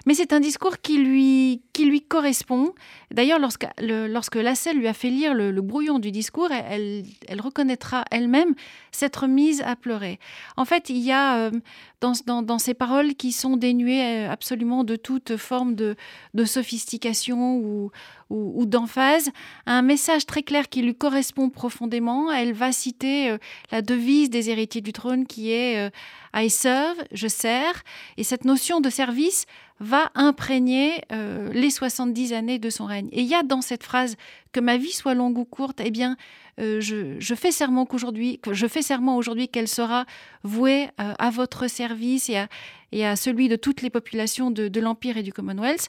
Mais 0.07 0.15
c'est 0.15 0.33
un 0.33 0.41
discours 0.41 0.79
qui 0.79 0.99
lui, 0.99 1.63
qui 1.73 1.85
lui 1.85 2.01
correspond. 2.03 2.75
D'ailleurs, 3.11 3.39
lorsque, 3.39 3.67
le- 3.79 4.07
lorsque 4.07 4.37
Lascelles 4.37 4.79
lui 4.79 4.89
a 4.89 4.95
fait 4.95 5.11
lire 5.11 5.35
le, 5.35 5.53
brouillon 5.61 5.99
du 5.99 6.11
discours, 6.11 6.51
elle, 6.51 7.05
elle 7.27 7.41
reconnaîtra 7.41 8.05
elle-même 8.11 8.55
s'être 8.93 9.27
mise 9.27 9.63
à 9.63 9.77
pleurer. 9.77 10.19
En 10.57 10.65
fait, 10.65 10.89
il 10.91 10.99
y 10.99 11.13
a 11.13 11.39
euh, 11.39 11.51
dans, 12.01 12.59
ces 12.59 12.75
paroles 12.75 13.15
qui 13.15 13.33
sont 13.33 13.57
dénuées 13.57 14.03
euh, 14.03 14.31
absolument 14.31 14.85
de 14.85 14.97
toute 14.97 15.37
forme 15.37 15.75
de, 15.75 15.97
sophistication 16.45 17.91
ou 18.31 18.67
d'emphase, 18.67 19.31
un 19.67 19.83
message 19.83 20.27
très 20.27 20.43
clair 20.43 20.69
qui 20.69 20.83
lui 20.83 20.95
correspond 20.95 21.51
profondément. 21.51 22.31
Elle 22.31 22.53
va 22.53 22.73
citer 22.73 23.31
euh, 23.31 23.39
la 23.73 23.83
devise 23.83 24.31
des 24.31 24.51
héritiers 24.51 24.81
du 24.81 24.93
trône 24.93 25.27
qui 25.27 25.51
est 25.51 25.79
euh, 25.79 25.91
I 26.35 26.51
serve, 26.51 26.99
je 27.13 27.27
sers. 27.27 27.83
Et 28.17 28.25
cette 28.25 28.45
notion 28.45 28.81
de 28.81 28.91
service 28.91 29.47
va 29.81 30.11
imprégner 30.15 31.03
euh, 31.13 31.53
les 31.53 31.71
70 31.71 32.33
années 32.33 32.59
de 32.59 32.71
son 32.71 32.85
règne. 32.85 33.09
Et 33.13 33.21
il 33.21 33.29
y 33.29 33.35
a 33.35 33.43
dans 33.43 33.61
cette 33.61 33.85
phrase 33.85 34.17
que 34.53 34.61
ma 34.61 34.77
vie 34.77 34.93
soit 34.93 35.15
longue 35.15 35.39
ou 35.39 35.45
courte, 35.45 35.81
eh 35.85 35.91
bien, 35.91 36.17
euh, 36.61 36.81
je, 36.81 37.35
fais 37.35 37.53
serment 37.53 37.87
qu'aujourd'hui, 37.87 38.41
je 38.51 38.67
fais 38.67 38.83
serment 38.83 39.17
aujourd'hui 39.17 39.49
qu'elle 39.49 39.69
sera 39.69 40.05
vouée 40.43 40.89
euh, 41.01 41.13
à 41.19 41.31
votre 41.31 41.69
service 41.69 42.31
et 42.31 43.05
à, 43.05 43.17
celui 43.17 43.49
de 43.49 43.57
toutes 43.57 43.83
les 43.83 43.91
populations 43.91 44.51
de, 44.51 44.81
l'Empire 44.81 45.17
et 45.17 45.23
du 45.23 45.33
Commonwealth. 45.33 45.89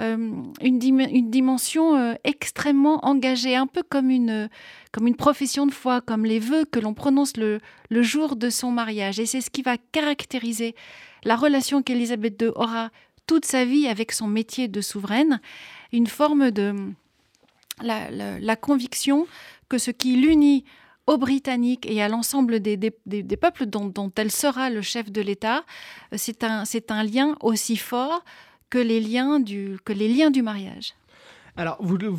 Euh, 0.00 0.16
une, 0.60 0.78
dim- 0.78 1.08
une 1.10 1.30
dimension 1.30 2.16
extrêmement 2.24 3.04
engagée, 3.06 3.56
un 3.56 3.66
peu 3.66 3.82
comme 3.82 4.10
une, 4.10 4.48
comme 4.90 5.06
une 5.06 5.16
profession 5.16 5.66
de 5.66 5.70
foi, 5.70 6.00
comme 6.00 6.24
les 6.26 6.38
vœux 6.38 6.64
que 6.64 6.80
l'on 6.80 6.92
prononce 6.94 7.36
le, 7.36 7.60
le 7.88 8.02
jour 8.02 8.36
de 8.36 8.50
son 8.50 8.70
mariage. 8.70 9.20
Et 9.20 9.26
c'est 9.26 9.40
ce 9.40 9.50
qui 9.50 9.62
va 9.62 9.76
caractériser 9.92 10.74
la 11.24 11.36
relation 11.36 11.82
qu'Élisabeth 11.82 12.40
II 12.42 12.48
aura 12.56 12.90
toute 13.32 13.46
sa 13.46 13.64
vie 13.64 13.88
avec 13.88 14.12
son 14.12 14.26
métier 14.26 14.68
de 14.68 14.82
souveraine, 14.82 15.40
une 15.90 16.06
forme 16.06 16.50
de 16.50 16.74
la, 17.82 18.56
conviction 18.56 19.26
que 19.70 19.78
ce 19.78 19.90
qui 19.90 20.16
l'unit 20.16 20.66
aux 21.06 21.16
Britanniques 21.16 21.86
et 21.86 22.02
à 22.02 22.10
l'ensemble 22.10 22.60
des, 22.60 22.76
peuples 23.40 23.64
dont, 23.64 24.12
elle 24.16 24.30
sera 24.30 24.68
le 24.68 24.82
chef 24.82 25.10
de 25.10 25.22
l'État, 25.22 25.64
euh, 26.12 26.18
c'est 26.18 26.44
un, 26.90 27.04
lien 27.04 27.34
aussi 27.40 27.78
fort 27.78 28.22
que 28.68 28.76
les 28.76 29.00
liens 29.00 29.40
du, 29.40 29.78
mariage. 30.42 30.92
Alors, 31.56 31.78
vous, 31.80 31.96
euh, 32.02 32.10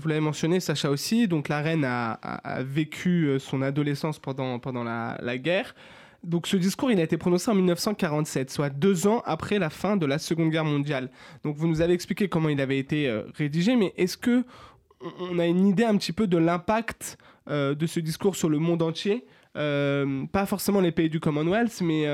vous 0.00 0.08
l'avez 0.08 0.20
mentionné, 0.20 0.60
Sacha 0.60 0.88
aussi. 0.88 1.28
Donc, 1.28 1.50
la 1.50 1.60
reine 1.60 1.84
a, 1.84 2.18
vécu 2.62 3.26
euh, 3.26 3.38
son 3.38 3.60
adolescence 3.60 4.18
pendant, 4.18 4.58
pendant 4.58 4.84
la 4.84 5.36
guerre. 5.36 5.74
Donc, 6.24 6.46
ce 6.46 6.56
discours, 6.56 6.90
il 6.90 6.98
a 7.00 7.04
été 7.04 7.16
prononcé 7.16 7.50
en 7.50 7.54
1947, 7.54 8.50
soit 8.50 8.70
deux 8.70 9.06
ans 9.06 9.22
après 9.24 9.58
la 9.58 9.70
fin 9.70 9.96
de 9.96 10.04
la 10.04 10.18
Seconde 10.18 10.50
Guerre 10.50 10.64
mondiale. 10.64 11.10
Donc, 11.44 11.56
vous 11.56 11.68
nous 11.68 11.80
avez 11.80 11.92
expliqué 11.94 12.28
comment 12.28 12.48
il 12.48 12.60
avait 12.60 12.78
été 12.78 13.08
euh, 13.08 13.22
rédigé, 13.34 13.76
mais 13.76 13.94
est-ce 13.96 14.16
que 14.16 14.44
on- 15.20 15.38
a 15.38 15.46
une 15.46 15.66
idée 15.66 15.84
un 15.84 15.96
petit 15.96 16.12
peu 16.12 16.26
de 16.26 16.36
l'impact 16.36 17.18
euh, 17.48 17.74
de 17.74 17.86
ce 17.86 18.00
discours 18.00 18.34
sur 18.36 18.48
le 18.48 18.58
monde 18.58 18.82
entier? 18.82 19.24
Euh, 19.56 20.24
Pas 20.32 20.44
forcément 20.44 20.80
les 20.80 20.90
pays 20.92 21.08
du 21.08 21.20
Commonwealth, 21.20 21.80
mais 21.82 22.04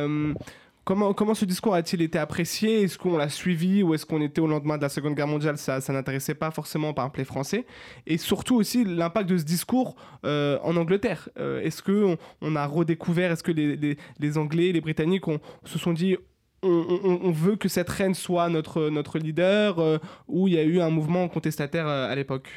Comment, 0.85 1.14
comment 1.14 1.35
ce 1.35 1.47
discours 1.47 1.75
a-t-il 1.75 2.03
été 2.03 2.19
apprécié? 2.19 2.83
Est-ce 2.83 2.99
qu'on 2.99 3.17
l'a 3.17 3.31
suivi 3.31 3.83
ou 3.83 3.95
est-ce 3.95 4.05
qu'on 4.05 4.21
était 4.21 4.43
au 4.43 4.47
lendemain 4.47 4.76
de 4.76 4.83
la 4.83 4.91
Seconde 4.91 5.14
Guerre 5.14 5.26
mondiale? 5.29 5.57
Ça, 5.57 5.81
ça 5.81 5.95
n'intéressait 5.95 6.35
pas 6.35 6.50
forcément 6.50 6.93
par 6.93 7.07
exemple 7.07 7.21
les 7.21 7.25
Français. 7.25 7.64
Et 8.07 8.19
surtout 8.19 8.57
aussi 8.57 8.85
l'impact 8.85 9.31
de 9.31 9.38
ce 9.38 9.45
discours 9.45 9.97
euh, 10.26 10.59
en 10.62 10.76
Angleterre. 10.76 11.31
Euh, 11.38 11.62
est-ce 11.62 11.83
qu'on 11.83 12.19
on 12.43 12.55
a 12.55 12.67
redécouvert, 12.67 13.33
est-ce 13.33 13.43
que 13.43 13.53
les, 13.53 13.76
les- 13.76 13.97
les 14.21 14.38
Anglais, 14.38 14.73
les 14.73 14.81
Britanniques 14.83 15.25
se 15.64 15.79
sont 15.79 15.95
dit 15.95 16.17
on, 16.62 16.69
on- 16.69 17.21
on 17.29 17.31
veut 17.31 17.57
que 17.57 17.69
cette 17.69 17.88
reine 17.88 18.14
soit 18.14 18.50
notre, 18.50 18.91
notre 18.91 19.19
leader 19.19 19.79
euh, 19.79 19.99
ou 20.29 20.49
il 20.49 20.55
y 20.55 20.59
a 20.59 20.62
eu 20.64 20.81
un 20.81 20.91
mouvement 20.91 21.29
contestataire 21.29 21.87
à 21.87 22.14
l'époque? 22.14 22.49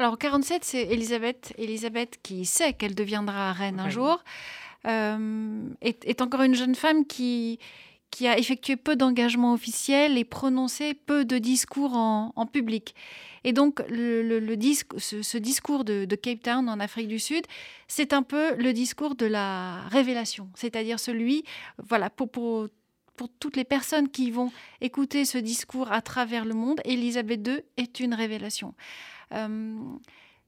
Alors, 0.00 0.12
en 0.12 0.16
47, 0.16 0.62
c'est 0.62 0.82
Elisabeth, 0.92 1.52
Elisabeth 1.58 2.20
qui 2.22 2.44
sait 2.44 2.72
qu'elle 2.72 2.94
deviendra 2.94 3.52
reine 3.52 3.80
un 3.80 3.88
jour, 3.88 4.22
est, 4.84 6.04
est 6.04 6.20
encore 6.22 6.42
une 6.42 6.54
jeune 6.54 6.74
femme 6.74 7.04
qui, 7.06 7.58
qui 8.10 8.26
a 8.26 8.38
effectué 8.38 8.76
peu 8.76 8.96
d'engagements 8.96 9.52
officiels 9.52 10.16
et 10.18 10.24
prononcé 10.24 10.94
peu 10.94 11.24
de 11.24 11.38
discours 11.38 11.94
en, 11.94 12.46
public. 12.46 12.94
Et 13.44 13.52
donc, 13.52 13.82
le, 13.88 14.22
le- 14.22 14.56
ce, 14.98 15.38
discours 15.38 15.84
de, 15.84 16.04
de 16.04 16.16
Cape 16.16 16.42
Town 16.42 16.68
en 16.68 16.80
Afrique 16.80 17.08
du 17.08 17.18
Sud, 17.18 17.44
c'est 17.86 18.12
un 18.12 18.22
peu 18.22 18.54
le 18.56 18.72
discours 18.72 19.14
de 19.14 19.26
la 19.26 19.82
révélation, 19.88 20.48
c'est-à-dire 20.54 20.98
celui, 20.98 21.44
voilà, 21.78 22.10
pour, 22.10 22.30
pour, 22.30 22.68
pour 23.16 23.28
toutes 23.40 23.56
les 23.56 23.64
personnes 23.64 24.08
qui 24.08 24.30
vont 24.30 24.50
écouter 24.80 25.24
ce 25.24 25.38
discours 25.38 25.92
à 25.92 26.00
travers 26.02 26.44
le 26.44 26.54
monde, 26.54 26.80
Élisabeth 26.84 27.46
II 27.46 27.60
est 27.76 28.00
une 28.00 28.14
révélation. 28.14 28.74
Euh, 29.34 29.76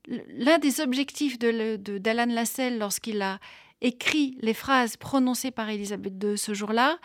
L'un 0.09 0.59
des 0.59 0.81
objectifs 0.81 1.39
d'Alan 1.39 1.77
de, 1.79 1.99
d'Alan 1.99 2.27
Lassalle 2.33 2.79
lorsqu'il 2.79 3.21
a 3.21 3.39
écrit 3.83 4.37
les 4.41 4.55
phrases 4.55 4.97
prononcées 4.97 5.51
par 5.51 5.69
Élisabeth 5.69 6.15
II 6.23 6.37
ce 6.37 6.55
jour-là, 6.55 6.99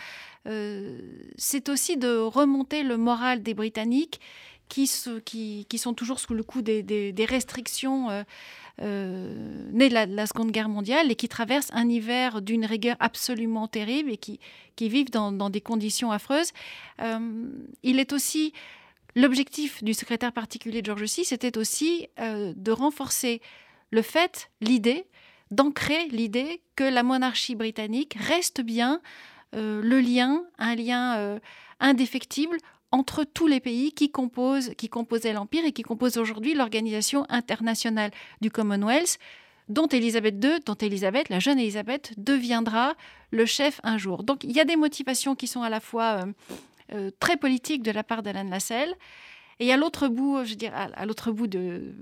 euh, 0.47 0.99
c'est 1.37 1.69
aussi 1.69 1.97
de 1.97 2.17
remonter 2.17 2.83
le 2.83 2.97
moral 2.97 3.41
des 3.41 3.53
Britanniques 3.53 4.19
qui, 4.67 4.87
sont 4.87 5.93
toujours 5.93 6.19
sous 6.19 6.33
le 6.33 6.43
coup 6.43 6.61
des, 6.61 7.25
restrictions 7.27 8.09
euh, 8.09 8.23
euh, 8.81 9.69
nées 9.71 9.89
de 9.89 9.93
la, 9.93 10.27
Seconde 10.27 10.51
Guerre 10.51 10.69
mondiale 10.69 11.11
et 11.11 11.15
qui 11.15 11.29
traversent 11.29 11.71
un 11.73 11.87
hiver 11.87 12.41
d'une 12.41 12.65
rigueur 12.65 12.95
absolument 12.99 13.67
terrible 13.67 14.11
et 14.11 14.17
qui, 14.17 14.39
vivent 14.79 15.11
dans, 15.11 15.49
des 15.49 15.61
conditions 15.61 16.11
affreuses. 16.11 16.51
Il 17.83 17.99
est 17.99 18.11
aussi 18.11 18.53
l'objectif 19.15 19.83
du 19.83 19.93
secrétaire 19.93 20.33
particulier 20.33 20.81
de 20.81 20.87
George 20.87 21.03
VI, 21.03 21.25
c'était 21.25 21.57
aussi 21.57 22.07
de 22.17 22.71
renforcer 22.71 23.41
le 23.91 24.01
fait, 24.01 24.49
l'idée, 24.61 25.05
d'ancrer 25.51 26.07
l'idée 26.09 26.61
que 26.75 26.83
la 26.83 27.03
monarchie 27.03 27.55
britannique 27.55 28.15
reste 28.19 28.61
bien 28.61 29.01
euh, 29.55 29.81
le 29.81 29.99
lien, 29.99 30.43
un 30.57 30.75
lien 30.75 31.17
euh, 31.17 31.39
indéfectible 31.79 32.57
entre 32.91 33.23
tous 33.23 33.47
les 33.47 33.59
pays 33.59 33.91
qui, 33.91 34.09
composent, 34.09 34.73
qui 34.77 34.89
composaient 34.89 35.33
l'Empire 35.33 35.65
et 35.65 35.71
qui 35.71 35.83
composent 35.83 36.17
aujourd'hui 36.17 36.53
l'Organisation 36.53 37.25
internationale 37.29 38.11
du 38.41 38.49
Commonwealth, 38.49 39.17
dont 39.67 39.87
Élisabeth 39.87 40.43
II, 40.43 40.59
dont 40.65 40.75
Élisabeth, 40.75 41.29
la 41.29 41.39
jeune 41.39 41.59
Élisabeth, 41.59 42.13
deviendra 42.17 42.95
le 43.31 43.45
chef 43.45 43.81
un 43.83 43.97
jour. 43.97 44.23
Donc 44.23 44.43
il 44.43 44.51
y 44.51 44.59
a 44.59 44.65
des 44.65 44.75
motivations 44.75 45.35
qui 45.35 45.47
sont 45.47 45.63
à 45.63 45.69
la 45.69 45.79
fois 45.79 46.25
euh, 46.93 47.11
très 47.19 47.37
politiques 47.37 47.81
de 47.81 47.91
la 47.91 48.03
part 48.03 48.21
d'Alain 48.23 48.43
Lassalle, 48.43 48.93
et 49.59 49.71
à 49.71 49.77
l'autre 49.77 50.07
bout, 50.07 50.43
je 50.43 50.51
veux 50.51 50.55
dire, 50.55 50.73
à, 50.75 50.83
à 50.83 51.05
l'autre 51.05 51.31
bout 51.31 51.47
de 51.47 51.93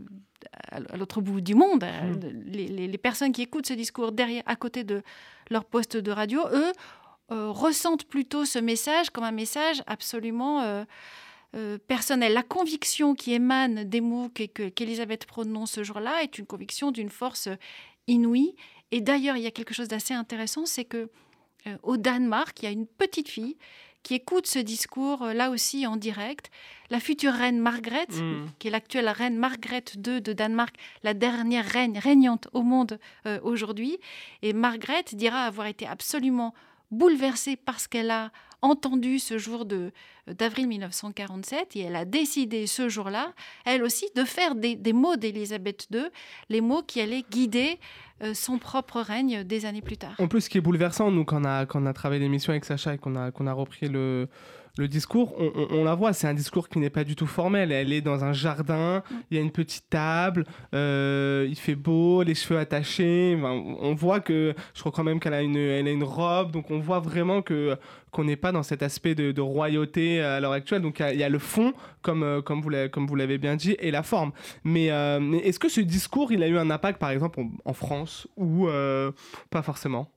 à 0.70 0.98
l'autre 0.98 1.22
bout 1.22 1.40
du 1.40 1.56
monde, 1.56 1.84
mmh. 1.84 2.28
les, 2.46 2.68
les, 2.68 2.88
les, 2.88 2.98
personnes 2.98 3.32
qui 3.32 3.42
écoutent 3.42 3.66
ce 3.66 3.74
discours 3.74 4.12
derrière, 4.12 4.44
à 4.46 4.56
côté 4.56 4.84
de 4.84 5.02
leur 5.50 5.64
poste 5.64 5.96
de 5.98 6.12
radio, 6.12 6.42
eux, 6.52 6.72
euh, 7.32 7.50
ressentent 7.50 8.04
plutôt 8.06 8.44
ce 8.44 8.60
message 8.60 9.10
comme 9.10 9.24
un 9.24 9.32
message 9.32 9.82
absolument 9.88 10.62
euh, 10.62 10.84
euh, 11.56 11.78
personnel. 11.88 12.34
La 12.34 12.44
conviction 12.44 13.16
qui 13.16 13.34
émane 13.34 13.86
des 13.86 14.02
mots 14.02 14.30
qu'Elisabeth 14.30 15.22
que, 15.22 15.28
prononce 15.28 15.72
ce 15.72 15.84
jour-là 15.84 16.24
est 16.24 16.38
une 16.38 16.46
conviction 16.46 16.92
d'une 16.92 17.10
force 17.10 17.48
inouïe. 18.08 18.56
Et 18.92 19.02
d'ailleurs, 19.02 19.38
il 19.38 19.44
y 19.44 19.48
a 19.48 19.52
quelque 19.52 19.74
chose 19.74 19.88
d'assez 19.88 20.14
intéressant, 20.14 20.66
c'est 20.66 20.86
que 20.86 21.10
euh, 21.68 21.78
au 21.84 21.98
Danemark, 21.98 22.62
il 22.62 22.66
y 22.66 22.68
a 22.68 22.72
une 22.72 22.88
petite 22.88 23.30
fille 23.30 23.58
qui 24.04 24.16
écoute 24.16 24.48
ce 24.48 24.60
discours 24.60 25.24
euh, 25.24 25.34
là 25.34 25.50
aussi 25.50 25.88
en 25.88 25.96
direct. 25.96 26.52
La 26.90 27.00
future 27.00 27.34
reine 27.34 27.60
Margrethe, 27.60 28.22
mmh. 28.22 28.46
qui 28.60 28.68
est 28.68 28.72
l'actuelle 28.72 29.10
reine 29.10 29.38
Margrethe 29.38 29.96
II 29.96 30.22
de 30.22 30.34
Danemark, 30.34 30.76
la 31.02 31.14
dernière 31.14 31.66
reine 31.66 31.98
régnante 31.98 32.50
au 32.54 32.62
monde 32.62 33.00
euh, 33.26 33.40
aujourd'hui. 33.42 33.98
Et 34.42 34.54
Margrethe 34.54 35.16
dira 35.16 35.46
avoir 35.46 35.68
été 35.68 35.88
absolument 35.88 36.54
bouleversée 36.94 37.56
parce 37.56 37.88
qu'elle 37.88 38.12
a 38.12 38.32
entendu 38.62 39.20
ce 39.20 39.38
jour 39.38 39.66
de 39.66 39.92
d'avril 40.28 40.70
1947 40.70 41.76
et 41.76 41.82
elle 41.82 41.98
a 41.98 42.06
décidé 42.06 42.66
ce 42.66 42.88
jour-là, 42.88 43.34
elle 43.66 43.84
aussi, 43.84 44.06
de 44.16 44.24
faire 44.24 44.56
des, 44.56 44.76
des 44.76 44.94
mots 44.94 45.18
d'Élisabeth 45.18 45.88
II, 45.92 46.06
les 46.48 46.62
mots 46.62 46.82
qui 46.82 47.02
allaient 47.02 47.26
guider 47.30 47.78
euh, 48.22 48.34
son 48.34 48.58
propre 48.58 49.02
règne 49.02 49.44
des 49.44 49.66
années 49.66 49.82
plus 49.82 49.98
tard. 49.98 50.16
En 50.20 50.30
plus, 50.30 50.42
ce 50.42 50.50
qui 50.50 50.58
est 50.58 50.62
bouleversant, 50.62 51.12
nous, 51.12 51.26
quand 51.26 51.42
on 51.42 51.46
a, 51.46 51.66
quand 51.66 51.84
on 51.84 51.86
a 51.86 51.94
travaillé 51.94 52.22
l'émission 52.22 52.52
avec 52.52 52.64
Sacha 52.64 52.94
et 52.94 52.98
qu'on 52.98 53.18
a, 53.18 53.32
qu'on 53.32 53.48
a 53.48 53.54
repris 53.54 53.90
le, 53.90 54.30
le 54.78 54.88
discours, 54.88 55.36
on, 55.38 55.52
on, 55.56 55.82
on 55.82 55.84
la 55.84 55.94
voit, 55.94 56.14
c'est 56.14 56.28
un 56.28 56.34
discours 56.34 56.68
qui 56.68 56.80
n'est 56.80 56.90
pas 56.90 57.04
du 57.04 57.16
tout 57.16 57.28
formel. 57.28 57.72
Elle 57.72 57.94
est 57.94 58.02
dans 58.02 58.24
un 58.24 58.34
jardin, 58.34 59.04
mm. 59.10 59.16
il 59.30 59.38
y 59.38 59.40
a 59.40 59.44
une 59.44 59.52
petite 59.52 59.88
table, 59.90 60.46
euh, 60.74 61.46
il 61.48 61.56
fait 61.56 61.76
beau, 61.76 62.24
les 62.24 62.34
cheveux 62.34 62.58
attachés. 62.60 63.36
Enfin, 63.38 63.52
on 63.52 63.94
voit 63.94 64.20
que, 64.20 64.56
je 64.74 64.80
crois 64.80 64.92
quand 64.92 65.04
même 65.04 65.20
qu'elle 65.20 65.36
a 65.36 65.44
une, 65.44 65.58
elle 65.58 65.88
a 65.88 65.92
une 65.92 66.04
robe, 66.04 66.52
donc 66.52 66.72
on 66.72 66.80
voit 66.80 67.00
vraiment 67.00 67.42
que 67.42 67.78
qu'on 68.10 68.24
n'est 68.24 68.36
pas 68.36 68.52
dans 68.52 68.62
cet 68.62 68.84
aspect 68.84 69.16
de, 69.16 69.32
de 69.32 69.42
royauté 69.42 70.22
à 70.22 70.40
l'heure 70.40 70.52
actuelle. 70.52 70.82
Donc 70.82 71.00
il 71.00 71.16
y, 71.16 71.20
y, 71.20 71.24
a 71.24 71.30
le 71.30 71.40
fond, 71.40 71.74
comme, 72.02 72.24
euh, 72.24 72.42
comme 72.42 72.62
vous 72.62 73.16
l'avez 73.16 73.38
bien 73.38 73.56
dit, 73.56 73.76
et 73.80 73.92
la 73.92 74.04
forme. 74.04 74.32
Mais, 74.64 74.92
euh, 74.92 75.20
mais 75.20 75.38
est-ce 75.40 75.60
que 75.60 75.70
ce 75.70 75.82
discours, 75.82 76.32
il 76.32 76.44
a 76.44 76.48
eu 76.48 76.58
un 76.58 76.70
impact, 76.70 77.00
par 77.00 77.10
exemple, 77.10 77.40
en, 77.40 77.50
en 77.66 77.74
France 77.74 78.28
ou 78.38 78.68
euh, 78.68 79.12
pas 79.50 79.64
forcément? 79.64 80.10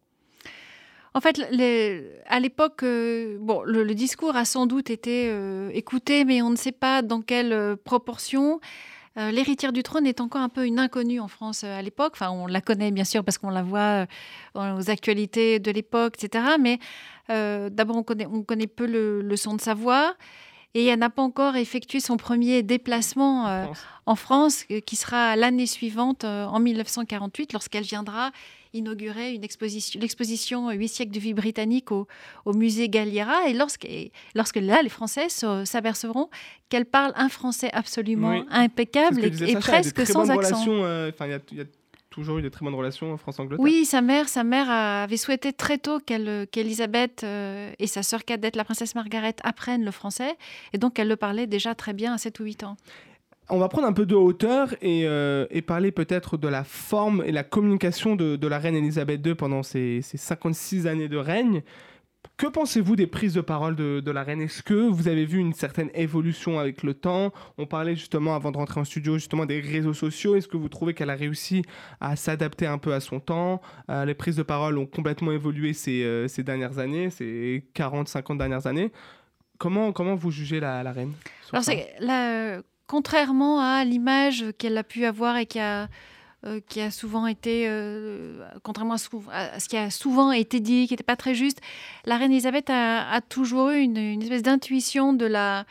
En 1.17 1.21
fait, 1.23 1.39
les, 1.51 2.05
à 2.27 2.41
l'époque, 2.41 2.83
euh, 2.83 3.39
bon, 3.41 3.63
le, 3.63 3.85
le, 3.85 3.95
discours 3.95 4.37
a 4.37 4.45
sans 4.45 4.67
doute 4.67 4.91
été 4.91 5.31
euh, 5.31 5.71
écouté, 5.73 6.27
mais 6.27 6.43
on 6.43 6.51
ne 6.51 6.57
sait 6.57 6.73
pas 6.73 7.01
dans 7.01 7.23
quelle 7.23 7.55
euh, 7.55 7.75
proportion. 7.75 8.61
L'héritière 9.19 9.73
du 9.73 9.83
trône 9.83 10.07
est 10.07 10.21
encore 10.21 10.43
un 10.43 10.51
peu 10.51 10.67
une 10.67 10.79
inconnue 10.79 11.21
en 11.21 11.29
France 11.29 11.65
à 11.65 11.81
l'époque. 11.81 12.13
Enfin, 12.17 12.29
on 12.29 12.47
la 12.47 12.61
connaît 12.61 12.91
bien 12.91 13.05
sûr 13.05 13.25
parce 13.25 13.39
qu'on 13.39 13.49
la 13.49 13.63
voit 13.63 14.05
aux 14.55 14.91
actualités 14.91 15.59
de 15.59 15.71
l'époque, 15.71 16.23
etc. 16.23 16.45
Mais 16.61 16.79
d'abord, 17.31 17.97
on 17.97 18.03
connaît, 18.03 18.27
on 18.27 18.43
connaît 18.43 18.67
peu 18.67 18.85
le, 18.85 19.23
le, 19.23 19.37
son 19.37 19.55
de 19.55 19.61
sa 19.63 19.73
voix. 19.73 20.15
Et 20.77 20.85
elle 20.85 20.99
n'a 20.99 21.09
pas 21.09 21.23
encore 21.23 21.57
effectué 21.57 22.01
son 22.01 22.19
premier 22.19 22.63
déplacement 22.63 23.47
euh, 23.49 23.65
France. 23.65 23.79
en 24.05 24.15
France, 24.15 24.65
qui 24.85 24.97
sera 24.97 25.35
l'année 25.35 25.65
suivante, 25.65 26.25
euh, 26.25 26.45
en 26.45 26.61
1948, 26.61 27.55
lorsqu'elle 27.55 27.85
viendra 27.85 28.31
inaugurer 28.77 29.35
une 29.35 29.45
exposition, 29.45 30.01
l'exposition 30.01 30.71
Huit 30.71 30.89
siècles 30.89 31.13
de 31.13 31.21
vie 31.21 31.35
britannique 31.35 31.93
au, 31.93 32.07
au 32.45 32.53
musée 32.53 32.89
Galliera. 32.89 33.49
Et 33.49 33.53
lorsque, 33.53 33.85
et 33.85 34.13
lorsque 34.35 34.57
là, 34.57 34.83
les 34.83 34.89
Français 34.89 35.29
s'apercevront 35.29 36.29
qu'elle 36.69 36.87
parle 36.87 37.13
un 37.17 37.29
français 37.29 37.71
absolument 37.73 38.31
oui. 38.31 38.45
impeccable 38.51 39.25
et, 39.25 39.57
presque 39.57 40.07
sans 40.07 40.31
accent. 40.31 40.65
Il 40.67 40.71
euh, 40.73 41.11
y, 41.21 41.23
a, 41.23 41.41
y 41.53 41.61
a 41.61 41.65
toujours 42.17 42.39
eu 42.39 42.43
de 42.43 42.49
très 42.49 42.65
bonnes 42.65 42.75
relations 42.75 43.17
France-Angleterre. 43.17 43.63
Oui, 43.63 43.85
sa 43.85 44.01
mère, 44.01 44.29
sa 44.29 44.43
mère 44.43 44.71
avait 44.71 45.19
souhaité 45.19 45.53
très 45.53 45.79
tôt 45.79 46.01
qu'Elisabeth 46.01 47.21
qu 47.21 47.27
euh, 47.27 47.73
et 47.79 47.87
sa 47.87 48.03
sœur 48.03 48.25
cadette, 48.25 48.57
la 48.57 48.65
princesse 48.65 48.95
Margaret, 48.95 49.37
apprennent 49.43 49.85
le 49.85 49.91
français. 49.91 50.35
Et 50.73 50.79
donc, 50.79 50.99
elle 50.99 51.09
le 51.09 51.17
parlait 51.17 51.47
déjà 51.47 51.75
très 51.75 51.93
bien 51.93 52.15
à 52.15 52.19
7 52.19 52.41
ou 52.41 52.45
8 52.45 52.65
ans. 52.65 52.77
On 53.49 53.59
va 53.59 53.69
prendre 53.69 53.87
un 53.87 53.93
peu 53.93 54.07
de 54.07 54.15
hauteur 54.17 54.75
et, 54.83 55.07
euh, 55.07 55.47
et 55.51 55.63
parler 55.63 55.93
peut-être 55.93 56.37
de 56.37 56.49
la 56.49 56.65
forme 56.65 57.23
et 57.25 57.31
la 57.33 57.45
communication 57.45 58.17
de, 58.17 58.35
de 58.37 58.47
la 58.49 58.59
reine 58.59 58.75
Elisabeth 58.75 59.25
II 59.25 59.35
pendant 59.37 59.63
ses, 59.63 60.03
ses 60.03 60.17
56 60.17 60.87
années 60.89 61.09
de 61.09 61.17
règne. 61.17 61.63
Que 62.37 62.49
pensez-vous 62.49 62.97
des 62.97 63.07
prises 63.07 63.35
de 63.35 63.41
parole 63.41 63.77
de, 63.77 64.01
de 64.01 64.11
la 64.11 64.25
reine? 64.25 64.41
Est-ce 64.43 64.63
que 64.65 64.75
vous 64.75 65.07
avez 65.09 65.25
vu 65.25 65.39
une 65.39 65.53
certaine 65.55 65.91
évolution 65.95 66.59
avec 66.59 66.83
le 66.83 66.93
temps? 66.93 67.33
On 67.57 67.67
parlait 67.67 67.95
justement 67.95 68.35
avant 68.35 68.51
de 68.51 68.57
rentrer 68.59 68.81
en 68.81 68.85
studio 68.85 69.15
justement 69.15 69.47
des 69.47 69.61
réseaux 69.61 69.95
sociaux. 69.95 70.35
Est-ce 70.35 70.49
que 70.49 70.57
vous 70.57 70.69
trouvez 70.69 70.93
qu'elle 70.93 71.09
a 71.09 71.15
réussi 71.15 71.63
à 72.01 72.17
s'adapter 72.17 72.67
un 72.67 72.79
peu 72.79 72.93
à 72.93 73.01
son 73.01 73.21
temps? 73.21 73.63
Euh, 73.91 74.05
Les 74.05 74.15
prises 74.15 74.37
de 74.37 74.43
parole 74.43 74.77
ont 74.77 74.87
complètement 74.87 75.31
évolué 75.31 75.73
ces, 75.73 76.03
euh, 76.03 76.27
ces 76.27 76.43
dernières 76.43 76.79
années, 76.79 77.11
ces 77.11 77.65
40-50 77.75 78.37
dernières 78.39 78.67
années. 78.67 78.91
Comment, 79.59 79.93
comment 79.93 80.17
vous 80.17 80.33
jugez 80.33 80.59
la, 80.61 80.83
la 80.83 80.93
reine 80.93 81.13
Alors, 81.53 81.65
la, 82.01 82.61
contrairement 82.87 83.61
à 83.61 83.85
l'image 83.85 84.45
qu'elle 84.59 84.77
a 84.79 84.85
pu 84.85 85.05
avoir 85.05 85.37
et 85.37 85.47
qui 85.47 85.59
a 85.59 85.89
euh, 86.45 86.91
souvent 86.91 87.27
été, 87.27 87.65
euh, 87.67 88.47
contrairement 88.63 88.95
à, 88.95 89.61
ce 89.61 89.69
qui 89.69 89.77
a 89.77 89.91
souvent 89.91 90.31
été 90.33 90.61
dit, 90.61 90.87
qui 90.87 90.93
n'était 90.93 91.05
pas 91.05 91.17
très 91.17 91.35
juste, 91.35 91.61
la 92.05 92.17
reine 92.17 92.33
Elisabeth 92.33 92.71
a, 92.71 93.21
toujours 93.29 93.71
eu 93.71 93.81
une, 93.81 94.23
espèce 94.23 94.43
d'intuition 94.43 95.13
de 95.13 95.27
la, 95.27 95.67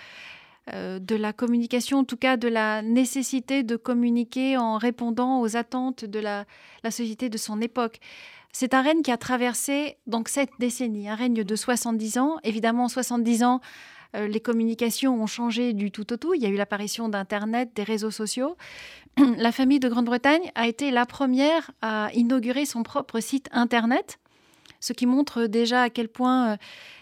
euh, 0.73 0.99
de 0.99 1.15
la 1.15 1.31
communication, 1.31 1.99
en 1.99 2.03
tout 2.03 2.17
cas 2.17 2.37
de 2.37 2.47
la 2.47 2.81
nécessité 2.81 3.63
de 3.63 3.75
communiquer 3.75 4.57
en 4.57 4.77
répondant 4.77 5.39
aux 5.39 5.55
attentes 5.55 6.05
de 6.05 6.19
la, 6.19 6.45
société 6.89 7.29
de 7.29 7.37
son 7.37 7.61
époque. 7.61 7.99
C'est 8.51 8.73
un 8.73 8.81
règne 8.81 9.01
qui 9.01 9.11
a 9.11 9.17
traversé 9.17 9.97
donc 10.07 10.29
cette 10.29 10.51
décennie, 10.59 11.09
un 11.09 11.15
règne 11.15 11.43
de 11.43 11.55
70 11.55 12.17
ans. 12.19 12.37
Évidemment, 12.43 12.87
70 12.87 13.43
ans, 13.43 13.59
les 14.13 14.39
communications 14.39 15.21
ont 15.21 15.27
changé 15.27 15.73
du 15.73 15.91
tout 15.91 16.13
au 16.13 16.17
tout. 16.17 16.33
Il 16.33 16.41
y 16.41 16.45
a 16.45 16.49
eu 16.49 16.55
l'apparition 16.55 17.09
d'Internet, 17.09 17.71
des 17.75 17.83
réseaux 17.83 18.11
sociaux. 18.11 18.55
La 19.37 19.51
famille 19.51 19.79
de 19.79 19.87
Grande-Bretagne 19.87 20.51
a 20.55 20.67
été 20.67 20.91
la 20.91 21.05
première 21.05 21.71
à 21.81 22.09
inaugurer 22.13 22.65
son 22.65 22.83
propre 22.83 23.19
site 23.19 23.47
Internet, 23.51 24.19
ce 24.79 24.93
qui 24.93 25.05
montre 25.05 25.45
déjà 25.45 25.83
à 25.83 25.89
quel 25.89 26.09
point 26.09 26.53
euh, 26.53 26.57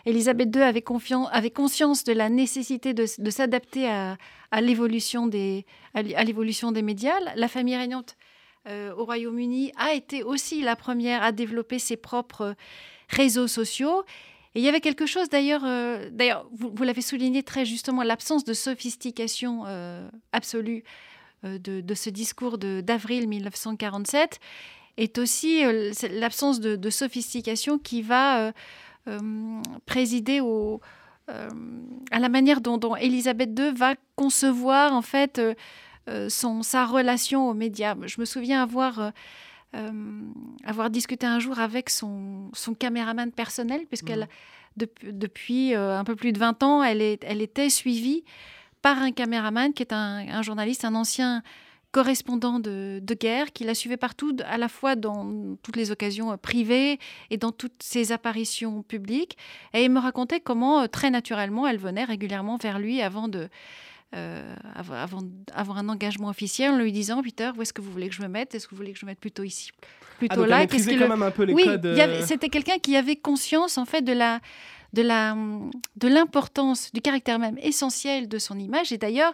Elisabeth 0.05 0.55
II 0.55 0.61
avait, 0.61 1.51
conscience 1.51 2.03
de 2.03 2.13
la 2.13 2.29
nécessité 2.29 2.93
de, 2.93 3.05
s'adapter 3.05 3.89
à, 3.89 4.17
l'évolution 4.61 5.27
des, 5.27 5.65
des, 5.95 6.81
médias. 6.81 7.19
La 7.35 7.47
famille 7.47 7.75
régnante 7.75 8.15
euh, 8.67 8.93
au 8.95 9.05
Royaume-Uni 9.05 9.71
a 9.77 9.93
été 9.93 10.23
aussi 10.23 10.61
la 10.61 10.75
première 10.75 11.23
à 11.23 11.31
développer 11.31 11.79
ses 11.79 11.97
propres 11.97 12.55
réseaux 13.09 13.47
sociaux. 13.47 14.03
Et 14.55 14.59
il 14.59 14.63
y 14.63 14.69
avait 14.69 14.81
quelque 14.81 15.05
chose 15.05 15.29
d'ailleurs, 15.29 15.63
euh, 15.65 16.09
d'ailleurs, 16.11 16.47
vous, 16.51 16.83
l'avez 16.83 17.01
souligné 17.01 17.41
très 17.41 17.65
justement, 17.65 18.03
l'absence 18.03 18.43
de 18.43 18.53
sophistication 18.53 19.63
euh, 19.65 20.07
absolue 20.31 20.83
euh, 21.43 21.57
de, 21.57 21.93
ce 21.95 22.09
discours 22.11 22.57
d'avril 22.59 23.27
1947 23.27 24.39
est 24.97 25.17
aussi 25.17 25.63
l'absence 26.11 26.59
de, 26.59 26.89
sophistication 26.91 27.79
qui 27.79 28.03
va 28.03 28.53
présider 29.87 30.39
à 31.27 32.19
la 32.19 32.29
manière 32.29 32.61
dont, 32.61 32.77
dont 32.77 32.95
Elisabeth 32.95 33.59
II 33.59 33.73
va 33.73 33.95
concevoir 34.15 34.93
en 34.93 35.01
fait 35.01 35.41
son, 36.29 36.61
sa 36.61 36.85
relation 36.85 37.49
aux 37.49 37.55
médias. 37.55 37.95
Je 38.05 38.21
me 38.21 38.25
souviens 38.25 38.61
avoir, 38.61 39.11
euh, 39.75 39.91
avoir 40.63 40.89
discuté 40.89 41.25
un 41.25 41.39
jour 41.39 41.59
avec 41.59 41.89
son, 41.89 42.49
son 42.53 42.73
caméraman 42.73 43.31
personnel, 43.31 43.81
puisqu'elle, 43.87 44.27
dep- 44.77 45.11
depuis 45.11 45.73
euh, 45.73 45.97
un 45.97 46.03
peu 46.03 46.15
plus 46.15 46.31
de 46.31 46.39
20 46.39 46.63
ans, 46.63 46.83
elle, 46.83 47.01
est, 47.01 47.23
elle 47.25 47.41
était 47.41 47.69
suivie 47.69 48.23
par 48.81 48.99
un 49.01 49.11
caméraman 49.11 49.73
qui 49.73 49.83
est 49.83 49.93
un, 49.93 50.25
un 50.29 50.41
journaliste, 50.41 50.85
un 50.85 50.95
ancien 50.95 51.41
correspondant 51.91 52.59
de, 52.59 52.99
de 53.03 53.13
guerre, 53.13 53.53
qui 53.53 53.63
la 53.63 53.75
suivait 53.75 53.97
partout, 53.97 54.35
à 54.47 54.57
la 54.57 54.67
fois 54.67 54.95
dans 54.95 55.55
toutes 55.61 55.75
les 55.75 55.91
occasions 55.91 56.31
euh, 56.31 56.37
privées 56.37 56.97
et 57.29 57.37
dans 57.37 57.51
toutes 57.51 57.81
ses 57.83 58.11
apparitions 58.11 58.81
publiques. 58.81 59.37
Et 59.73 59.83
il 59.83 59.91
me 59.91 59.99
racontait 59.99 60.39
comment, 60.39 60.87
très 60.87 61.11
naturellement, 61.11 61.67
elle 61.67 61.77
venait 61.77 62.03
régulièrement 62.03 62.57
vers 62.57 62.79
lui 62.79 63.01
avant 63.01 63.27
de... 63.27 63.47
euh, 64.13 64.55
avant, 64.75 65.21
d'avoir 65.55 65.77
un 65.77 65.89
engagement 65.89 66.29
officiel 66.29 66.71
en 66.71 66.77
lui 66.77 66.91
disant 66.91 67.21
Peter, 67.23 67.51
où 67.57 67.61
est-ce 67.61 67.73
que 67.73 67.81
vous 67.81 67.91
voulez 67.91 68.09
que 68.09 68.15
je 68.15 68.21
me 68.21 68.27
mette? 68.27 68.53
Est-ce 68.55 68.67
que 68.67 68.71
vous 68.71 68.77
voulez 68.77 68.93
que 68.93 68.99
je 68.99 69.05
me 69.05 69.11
mette 69.11 69.19
plutôt 69.19 69.43
ici? 69.43 69.71
Plutôt 70.19 70.43
Ah, 70.43 70.47
là? 70.47 70.67
Qu'est-ce 70.67 70.89
quand 70.89 70.95
le- 70.97 71.07
même 71.07 71.23
un 71.23 71.31
peu 71.31 71.43
les 71.43 71.53
oui, 71.53 71.65
euh, 71.67 72.21
c'était 72.25 72.49
quelqu'un 72.49 72.77
qui 72.77 72.95
avait 72.95 73.15
conscience 73.15 73.77
en 73.77 73.85
fait 73.85 74.01
de 74.01 74.13
la 74.13 74.39
de 74.93 75.01
la 75.01 75.35
de 75.95 76.07
l'importance 76.07 76.91
du 76.93 77.01
caractère 77.01 77.39
même 77.39 77.57
essentiel 77.61 78.27
de 78.27 78.37
son 78.37 78.59
image. 78.59 78.91
Et 78.91 78.97
d'ailleurs 78.99 79.33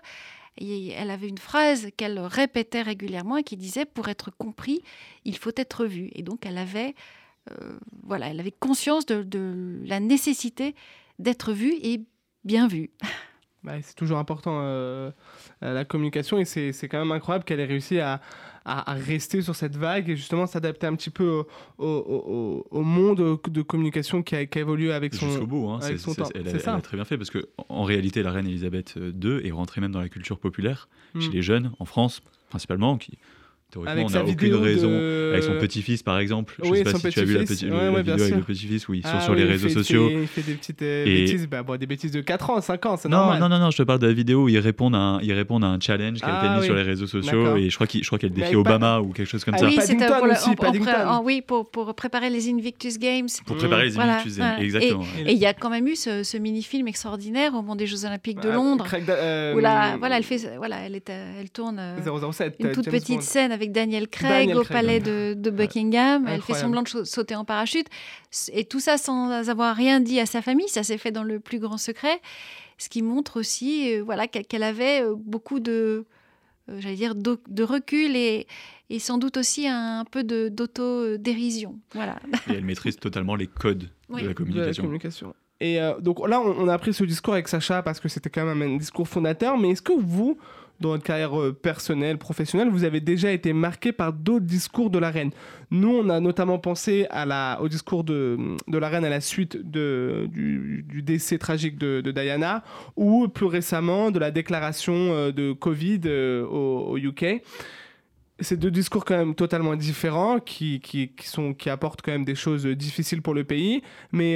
il- 0.58 0.92
elle 0.92 1.12
avait 1.12 1.28
une 1.28 1.38
phrase 1.38 1.90
qu'elle 1.98 2.18
répétait 2.20 2.82
régulièrement 2.82 3.38
et 3.38 3.44
qui 3.44 3.58
disait 3.58 3.86
pour 3.86 4.08
être 4.10 4.32
compris 4.32 4.82
il 5.26 5.38
faut 5.38 5.52
être 5.58 5.86
vu 5.86 6.10
et 6.14 6.24
donc 6.24 6.46
elle 6.46 6.58
avait 6.58 6.96
euh, 7.52 7.78
voilà 8.04 8.28
elle 8.28 8.40
avait 8.40 8.52
conscience 8.58 9.06
de, 9.06 9.24
de 9.24 9.80
la 9.86 10.00
nécessité 10.00 10.76
d'être 11.20 11.52
vue 11.54 11.74
et 11.82 12.02
bien 12.46 12.68
vue 12.68 12.90
Bah, 13.64 13.74
c'est 13.82 13.96
toujours 13.96 14.20
important 14.20 14.60
euh, 14.62 15.12
euh, 15.64 15.74
la 15.74 15.84
communication 15.84 16.38
et 16.38 16.46
c'est 16.46 16.72
c'est 16.72 16.88
quand 16.88 16.98
même 17.00 17.12
incroyable 17.12 17.44
qu'elle 17.44 17.60
ait 17.60 17.66
réussi 17.66 18.00
à, 18.00 18.22
à- 18.64 18.92
à 18.92 18.94
rester 18.94 19.42
sur 19.42 19.54
cette 19.54 19.76
vague 19.76 20.10
et 20.10 20.16
justement 20.16 20.48
s'adapter 20.48 20.88
un 20.88 20.96
petit 20.96 21.10
peu 21.10 21.28
au, 21.30 21.46
au- 21.78 21.86
au- 21.92 22.68
au 22.72 22.82
monde 22.84 23.38
de 23.50 23.62
communication 23.62 24.24
qui 24.24 24.36
a, 24.38 24.46
qui 24.46 24.60
a 24.60 24.62
évolué 24.62 24.94
avec 24.94 25.14
son, 25.14 25.28
Jusqu'au 25.30 25.46
bout, 25.46 25.70
hein, 25.70 25.80
avec 25.84 25.98
c'est- 25.98 26.04
son 26.06 26.14
c'est- 26.14 26.22
temps. 26.22 26.30
elle, 26.36 26.48
a, 26.48 26.76
elle 26.76 26.82
très 26.82 26.96
bien 26.96 27.04
fait 27.04 27.18
parce 27.18 27.30
que 27.32 27.50
en 27.68 27.84
réalité, 27.84 28.24
la 28.24 28.32
reine 28.32 28.48
Elisabeth 28.48 28.96
II 28.98 29.46
est 29.46 29.52
rentrée 29.52 29.82
même 29.82 29.92
dans 29.92 30.00
la 30.02 30.08
culture 30.10 30.40
populaire 30.40 30.88
chez 31.20 31.28
Mm. 31.28 31.34
les 31.34 31.42
jeunes 31.42 31.72
en 31.80 31.86
France 31.86 32.22
principalement, 32.50 32.98
qui 32.98 33.18
théoriquement 33.72 33.92
Avec 33.92 34.06
on 34.06 34.10
n'a 34.10 34.24
aucune 34.24 34.56
raison 34.56 34.90
de- 34.90 35.30
avec 35.34 35.44
son 35.44 35.54
petit-fils 35.60 36.04
par 36.04 36.20
exemple. 36.20 36.56
Je 36.64 36.70
Oui, 36.70 36.78
sais 36.80 36.84
pas 36.86 36.94
si 36.96 37.10
tu 37.10 37.20
as 37.20 37.24
vu 37.24 37.34
la, 37.36 37.40
petite- 37.44 37.64
Ouais, 37.64 37.70
la 37.70 37.92
ouais, 37.92 38.02
vidéo 38.04 38.24
avec 38.24 38.36
le 38.36 38.42
petit-fils 38.42 38.88
où 38.88 38.94
ils 38.94 39.04
sont 39.04 39.10
Ah 39.14 39.22
sur 39.22 39.34
oui, 39.34 39.40
les 39.40 39.46
il 39.46 39.50
réseaux 39.50 39.68
fait- 39.68 39.74
sociaux. 39.74 40.10
Il 40.12 40.28
fait, 40.28 40.42
des 40.42 40.54
petites 40.54 40.82
euh, 40.82 41.06
Et- 41.06 41.26
bêtises, 41.26 41.48
bah, 41.48 41.64
bon, 41.64 41.78
des 41.78 41.86
bêtises 41.86 42.12
de 42.12 42.22
4 42.22 42.50
ans, 42.50 42.62
5 42.62 42.86
ans, 42.86 42.98
c'est 42.98 43.10
Non, 43.10 43.18
normal. 43.18 43.40
non, 43.40 43.50
non, 43.50 43.60
non, 43.60 43.72
je 43.72 43.78
te 43.78 43.84
parle 43.84 44.00
de 44.00 44.08
la 44.08 44.14
vidéo 44.14 44.44
où 44.44 44.50
ils 44.50 44.60
répondent 44.60 44.96
à 44.96 45.00
un, 45.00 45.22
ils 45.22 45.34
répondent 45.34 45.64
à 45.64 45.68
un 45.68 45.80
challenge 45.80 46.18
qui 46.20 46.26
a 46.26 46.30
été 46.30 46.48
Ah 46.50 46.54
mis 46.56 46.60
oui. 46.62 46.66
sur 46.66 46.76
les 46.76 46.82
réseaux 46.84 47.08
sociaux 47.08 47.58
et 47.58 47.70
je 47.70 47.76
crois 47.76 47.88
qu'il- 47.88 48.02
je 48.04 48.08
crois 48.08 48.18
qu'elle 48.20 48.32
Mais 48.32 48.42
défie 48.44 48.56
Obama 48.56 49.00
ou 49.02 49.10
quelque 49.14 49.28
chose 49.30 49.44
comme 49.44 49.54
Ah 49.56 49.60
ça. 49.60 49.66
oui, 49.68 49.78
c'était 49.82 49.96
Paddington 49.98 50.18
pour 50.18 50.26
le- 50.28 50.32
aussi, 50.34 50.56
Paddington. 50.56 51.22
oui 51.24 51.42
pour, 51.46 51.70
pour 51.70 51.94
préparer 51.96 52.30
les 52.30 52.50
Invictus 52.50 52.98
Games 52.98 53.28
Pour 53.46 53.58
préparer 53.58 53.86
les 53.86 53.92
Voilà, 53.92 54.14
Invictus. 54.20 54.38
Games, 54.38 54.56
exactement. 54.60 55.04
Et 55.26 55.34
il 55.34 55.38
y 55.40 55.46
a 55.46 55.54
quand 55.54 55.70
même 55.70 55.88
eu 55.88 55.96
ce, 55.96 56.38
mini-film 56.38 56.88
extraordinaire 56.88 57.52
au 57.54 57.58
moment 57.58 57.76
des 57.76 57.86
Jeux 57.88 58.06
Olympiques 58.06 58.40
de 58.42 58.50
Ah, 58.50 58.56
Londres. 58.56 58.88
Où 59.56 59.60
là, 59.60 59.98
voilà, 59.98 60.18
elle 60.18 60.24
fait, 60.24 60.40
voilà, 60.58 60.78
elle 60.86 60.96
est, 60.96 61.10
elle 61.10 61.50
tourne 61.50 61.78
euh, 61.80 61.98
007, 62.32 62.56
une 62.60 62.68
euh, 62.68 62.74
toute 62.74 62.90
petite 62.90 63.22
scène 63.22 63.52
avec 63.60 63.72
Daniel 63.72 64.08
Craig 64.08 64.48
Daniel 64.48 64.58
au 64.58 64.64
Craig, 64.64 64.78
palais 64.78 65.00
de, 65.00 65.34
de 65.38 65.50
Buckingham. 65.50 66.26
Elle 66.28 66.42
fait 66.42 66.54
semblant 66.54 66.82
de 66.82 67.04
sauter 67.04 67.36
en 67.36 67.46
parachute. 67.46 67.88
Et 68.54 68.66
tout 68.66 68.80
ça 68.80 68.98
sans 68.98 69.50
avoir 69.50 69.76
rien 69.76 70.00
dit 70.00 70.20
à 70.20 70.26
sa 70.26 70.42
famille. 70.42 70.70
Ça 70.70 70.84
s'est 70.84 70.98
fait 70.98 71.12
dans 71.12 71.24
le 71.24 71.40
plus 71.40 71.60
grand 71.60 71.78
secret. 71.78 72.22
Ce 72.78 72.88
qui 72.88 73.02
montre 73.02 73.38
aussi, 73.40 73.94
euh, 73.94 74.04
voilà, 74.04 74.28
qu'elle 74.28 74.64
avait 74.64 75.02
euh, 75.04 75.14
beaucoup 75.18 75.60
de, 75.60 76.06
euh, 76.70 76.78
j'allais 76.80 76.96
dire, 76.96 77.14
de 77.16 77.64
recul 77.64 78.16
et, 78.16 78.48
et 78.90 79.00
sans 79.00 79.18
doute 79.18 79.36
aussi 79.38 79.68
un, 79.68 80.06
peu 80.10 80.24
d'auto-dérision. 80.24 81.78
Voilà. 81.94 82.20
Et 82.50 82.54
elle 82.54 82.64
maîtrise 82.66 82.96
totalement 82.96 83.36
les 83.36 83.48
codes 83.48 83.90
Oui. 84.10 84.22
de 84.22 84.28
la 84.28 84.34
de 84.34 84.40
la 84.40 84.46
communication. 84.46 84.84
communication. 84.84 85.36
Et 85.60 85.82
euh, 85.82 86.00
donc 86.00 86.26
là, 86.28 86.40
on, 86.40 86.56
on 86.58 86.68
a 86.70 86.78
pris 86.78 86.94
ce 86.94 87.04
discours 87.04 87.34
avec 87.34 87.48
Sacha 87.50 87.84
parce 87.84 88.00
que 88.00 88.08
c'était 88.08 88.30
quand 88.30 88.46
même 88.46 88.62
un 88.62 88.78
discours 88.78 89.08
fondateur. 89.08 89.58
Mais 89.58 89.72
est-ce 89.72 89.82
que 89.82 89.92
vous, 89.94 90.38
dans 90.80 90.90
votre 90.90 91.04
carrière 91.04 91.40
euh, 91.40 91.54
personnelle, 91.54 92.18
professionnelle, 92.18 92.70
vous 92.70 92.84
avez 92.84 93.02
déjà 93.02 93.32
été 93.32 93.54
marqué 93.54 93.92
par 93.92 94.14
d'autres 94.14 94.46
discours 94.46 94.90
de 94.90 95.00
la 95.00 95.10
reine 95.10 95.32
Nous, 95.72 95.90
on 95.90 96.10
a 96.10 96.20
notamment 96.20 96.60
pensé 96.60 97.08
au 97.60 97.68
discours 97.68 98.04
de, 98.04 98.38
la 98.68 98.90
reine 98.90 99.06
à 99.06 99.10
la 99.10 99.22
suite 99.22 99.58
du, 99.58 101.02
décès 101.04 101.38
tragique 101.38 101.78
de, 101.78 102.12
Diana, 102.12 102.64
ou 102.96 103.28
plus 103.28 103.46
récemment 103.46 104.12
de 104.12 104.20
la 104.20 104.32
déclaration 104.32 104.94
euh, 104.94 105.32
de 105.32 105.52
Covid 105.52 106.02
euh, 106.06 106.46
au, 106.46 106.98
UK. 106.98 107.42
C'est 108.42 108.58
deux 108.58 108.72
discours 108.72 109.04
quand 109.04 109.18
même 109.18 109.36
totalement 109.36 109.76
différents 109.76 110.40
qui, 110.40 110.82
sont, 111.26 111.54
qui 111.54 111.70
apportent 111.70 112.02
quand 112.02 112.14
même 112.14 112.24
des 112.24 112.36
choses 112.36 112.66
difficiles 112.66 113.22
pour 113.22 113.34
le 113.34 113.44
pays. 113.44 113.82
Mais 114.14 114.36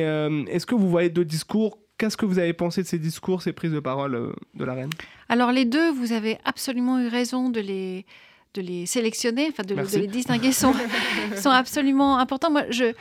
est-ce 0.50 0.66
que 0.66 0.76
vous 0.76 0.90
voyez 0.90 1.10
d'autres 1.10 1.30
discours 1.30 1.78
Qu'est-ce 2.04 2.18
que 2.18 2.26
vous 2.26 2.38
avez 2.38 2.52
pensé 2.52 2.84
de 2.84 2.88
ces 2.88 3.00
discours, 3.00 3.42
ces 3.42 3.54
prises 3.54 3.72
de 3.72 3.80
parole 3.80 4.16
euh, 4.16 4.34
de 4.56 4.66
la 4.66 4.74
reine? 4.74 4.90
Alors 5.30 5.54
les 5.54 5.64
deux, 5.64 5.90
vous 5.90 6.12
avez 6.12 6.38
absolument 6.44 7.00
eu 7.00 7.08
raison 7.08 7.50
de 7.50 7.62
les, 7.62 8.06
de 8.56 8.62
les 8.62 8.86
sélectionner, 8.86 9.48
enfin 9.50 9.64
de, 9.64 9.74
les 9.98 10.08
distinguer, 10.08 10.52
sont, 10.52 10.74
sont 11.38 11.50
absolument 11.50 12.18
importants. 12.18 12.52
Moi, 12.52 12.64
je, 12.72 12.92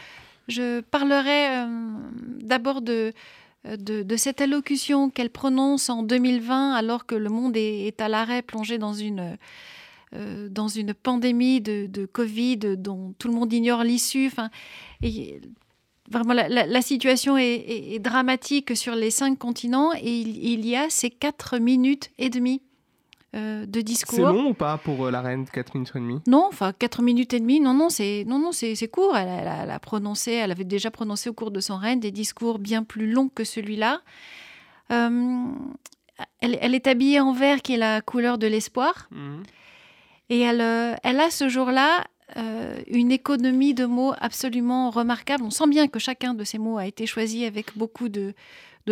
je 0.47 0.83
parlerai 0.83 1.49
euh, 1.49 1.67
d'abord 2.43 2.81
de, 2.81 3.12
de, 3.65 4.05
de 4.05 4.17
cette 4.17 4.41
allocution 4.41 5.11
qu'elle 5.11 5.31
prononce 5.31 5.91
en 5.91 6.05
2020 6.05 6.73
alors 6.73 7.05
que 7.05 7.17
le 7.17 7.29
monde 7.29 7.57
est, 7.57 7.88
est 7.88 8.01
à 8.01 8.09
l'arrêt, 8.09 8.41
plongé 8.43 8.79
dans 8.79 8.95
une, 8.95 9.37
euh, 10.15 10.49
dans 10.49 10.69
une 10.69 10.95
pandémie 10.95 11.61
de, 11.61 11.87
de 11.88 12.07
Covid 12.07 12.77
dont 12.77 13.15
tout 13.19 13.27
le 13.27 13.35
monde 13.35 13.53
ignore 13.53 13.83
l'issue. 13.83 14.29
Enfin, 14.29 14.49
vraiment, 16.12 16.35
la, 16.35 16.48
la- 16.48 16.66
la 16.66 16.83
situation 16.83 17.37
est, 17.37 17.44
est- 17.55 17.94
est 17.94 17.98
dramatique 17.98 18.77
sur 18.77 18.94
les 18.94 19.11
cinq 19.11 19.38
continents 19.38 19.92
et 19.94 20.20
il, 20.20 20.44
il 20.44 20.66
y 20.66 20.77
a 20.77 20.88
ces 20.90 21.11
quatre 21.11 21.59
minutes 21.59 22.11
et 22.18 22.31
demie 22.31 22.62
euh, 23.35 23.64
de 23.64 23.79
C'est 23.79 23.83
discours. 23.83 24.29
long 24.29 24.51
ou 24.51 24.55
pas 24.55 24.77
pour 24.77 25.07
euh, 25.07 25.11
la 25.11 25.22
reine 25.22 25.46
4 25.51 25.75
minutes 25.75 25.92
et 25.94 25.98
demie? 25.98 26.20
Non, 26.27 26.44
enfin 26.48 26.72
4 26.72 27.01
minutes 27.03 27.33
et 27.33 27.40
demie, 27.40 27.61
non, 27.61 27.72
non, 27.72 27.88
c'est 27.88 28.25
non, 28.27 28.38
non, 28.38 28.53
c'est 28.53 28.75
c'est 28.75 28.88
court. 28.88 29.16
Elle, 29.16 29.27
elle 29.29 29.48
a- 29.48 29.62
elle 29.64 29.70
a 29.70 29.79
prononcé, 29.79 30.33
elle 30.33 30.51
avait 30.51 30.64
déjà 30.64 30.90
prononcé 30.90 31.31
au 31.31 31.33
cours 31.33 31.51
de 31.51 31.61
son 31.61 31.77
règne 31.79 31.98
des 31.98 32.11
discours 32.11 32.59
bien 32.59 32.83
plus 32.85 33.11
longs 33.11 33.31
que 33.35 33.44
celui-là. 33.44 34.03
Euh, 34.90 35.46
elle, 36.40 36.59
elle 36.61 36.75
est 36.75 36.87
habillée 36.87 37.20
en 37.20 37.33
vert, 37.33 37.62
qui 37.62 37.72
est 37.72 37.79
la 37.79 38.03
couleur 38.03 38.37
de 38.37 38.46
l'espoir, 38.46 39.09
et 40.29 40.40
elle, 40.40 40.61
elle 41.03 41.20
a 41.20 41.31
ce 41.31 41.48
jour-là 41.48 42.05
euh, 42.37 42.81
une 42.87 43.12
économie 43.12 43.75
de 43.75 43.85
mots 43.85 44.14
absolument 44.18 44.90
remarquable. 44.90 45.45
On 45.45 45.51
sent 45.51 45.68
bien 45.68 45.88
que 45.88 45.99
chacun 45.99 46.33
de 46.35 46.45
ces 46.45 46.59
mots 46.59 46.79
a 46.79 46.87
été 46.87 47.07
choisi 47.07 47.45
avec 47.45 47.77
beaucoup 47.77 48.09
de, 48.09 48.35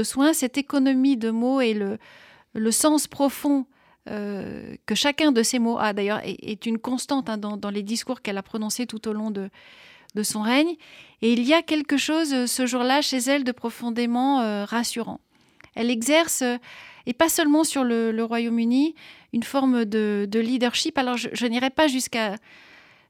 soin. 0.02 0.32
Cette 0.32 0.58
économie 0.58 1.16
de 1.16 1.30
mots 1.30 1.60
et 1.60 1.74
le, 1.74 2.70
sens 2.70 3.06
profond 3.06 3.66
euh, 4.08 4.74
que 4.84 4.94
chacun 4.94 5.32
de 5.32 5.42
ces 5.42 5.58
mots 5.58 5.78
a, 5.78 5.92
d'ailleurs, 5.92 6.20
est, 6.24 6.66
une 6.66 6.78
constante 6.78 7.30
hein, 7.30 7.38
dans, 7.38 7.70
les 7.70 7.82
discours 7.82 8.20
qu'elle 8.20 8.38
a 8.38 8.42
prononcés 8.42 8.86
tout 8.86 9.08
au 9.08 9.12
long 9.12 9.30
de, 9.30 9.48
son 10.22 10.42
règne. 10.42 10.74
Et 11.22 11.32
il 11.32 11.42
y 11.42 11.54
a 11.54 11.62
quelque 11.62 11.96
chose 11.96 12.34
euh, 12.34 12.46
ce 12.46 12.66
jour-là 12.66 13.00
chez 13.00 13.18
elle 13.18 13.44
de 13.44 13.52
profondément 13.52 14.64
rassurant. 14.66 15.20
Elle 15.76 15.88
exerce, 15.88 16.42
et 17.06 17.14
pas 17.14 17.28
seulement 17.30 17.64
sur 17.64 17.84
le, 17.84 18.22
Royaume-Uni, 18.22 18.94
une 19.32 19.44
forme 19.44 19.86
de, 19.86 20.26
de 20.28 20.40
leadership. 20.40 20.98
Alors, 20.98 21.16
je 21.16 21.46
n'irai 21.46 21.70
pas 21.70 21.86
jusqu'à 21.86 22.34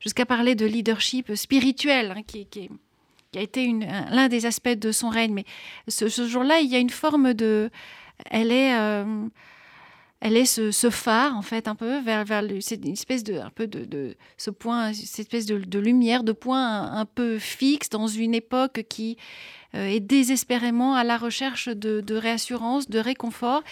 jusqu'à 0.01 0.27
parler 0.27 0.55
de 0.55 0.67
leadership 0.67 1.35
spirituel, 1.35 2.15
hein, 2.17 2.23
qui, 2.27 2.47
a 3.37 3.41
été 3.41 3.73
l'un 4.11 4.29
des 4.29 4.47
aspects 4.47 4.69
de 4.69 4.91
son 4.91 5.09
règne. 5.09 5.33
Mais 5.33 5.45
ce, 5.87 6.09
jour-là, 6.09 6.59
il 6.59 6.69
y 6.69 6.75
a 6.75 6.79
une 6.79 6.91
forme 6.91 7.35
de... 7.35 7.71
Elle 8.31 8.51
est... 8.51 8.75
euh, 8.75 9.29
elle 10.21 10.37
est 10.37 10.45
ce, 10.45 10.91
phare 10.91 11.35
en 11.35 11.43
fait 11.43 11.67
un 11.67 11.75
peu 11.75 11.99
vers, 12.01 12.25
vers 12.25 12.43
le, 12.43 12.59
espèce 12.59 13.25
de 13.25 13.39
un 13.39 13.51
peu 13.51 13.67
de, 13.67 14.17
ce 14.37 14.51
point 14.51 14.93
cette 14.93 15.21
espèce 15.21 15.47
de, 15.47 15.79
lumière 15.79 16.23
de 16.23 16.33
point 16.33 16.93
un, 16.93 17.07
peu 17.07 17.39
fixe 17.39 17.89
dans 17.89 18.07
une 18.07 18.35
époque 18.35 18.85
qui 18.89 19.17
euh, 19.75 19.87
est 19.87 20.01
désespérément 20.01 20.95
à 20.95 21.05
la 21.05 21.17
recherche 21.17 21.69
de, 21.69 22.15
réassurance 22.15 22.91
de 22.91 22.99
réconfort 22.99 23.63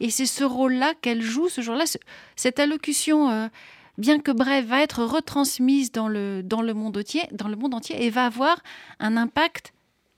et 0.00 0.08
c'est 0.08 0.26
ce 0.26 0.44
rôle 0.44 0.74
là 0.74 0.94
qu'elle 1.02 1.20
joue 1.20 1.48
ce 1.48 1.60
jour-là 1.60 1.84
Ce- 1.84 1.98
cette 2.36 2.58
allocution 2.58 3.28
euh, 3.28 3.48
bien 3.98 4.18
que 4.20 4.30
brève 4.32 4.64
va 4.66 4.80
être 4.82 5.04
retransmise 5.04 5.92
dans 5.92 6.08
le 6.08 6.42
dans 6.42 6.62
le 6.62 6.72
monde 6.72 6.96
entier 6.96 7.24
dans 7.32 7.48
le 7.48 7.56
monde 7.56 7.74
entier 7.74 7.96
et 8.04 8.10
va 8.10 8.24
avoir 8.26 8.56
un 9.00 9.16
impact 9.16 9.72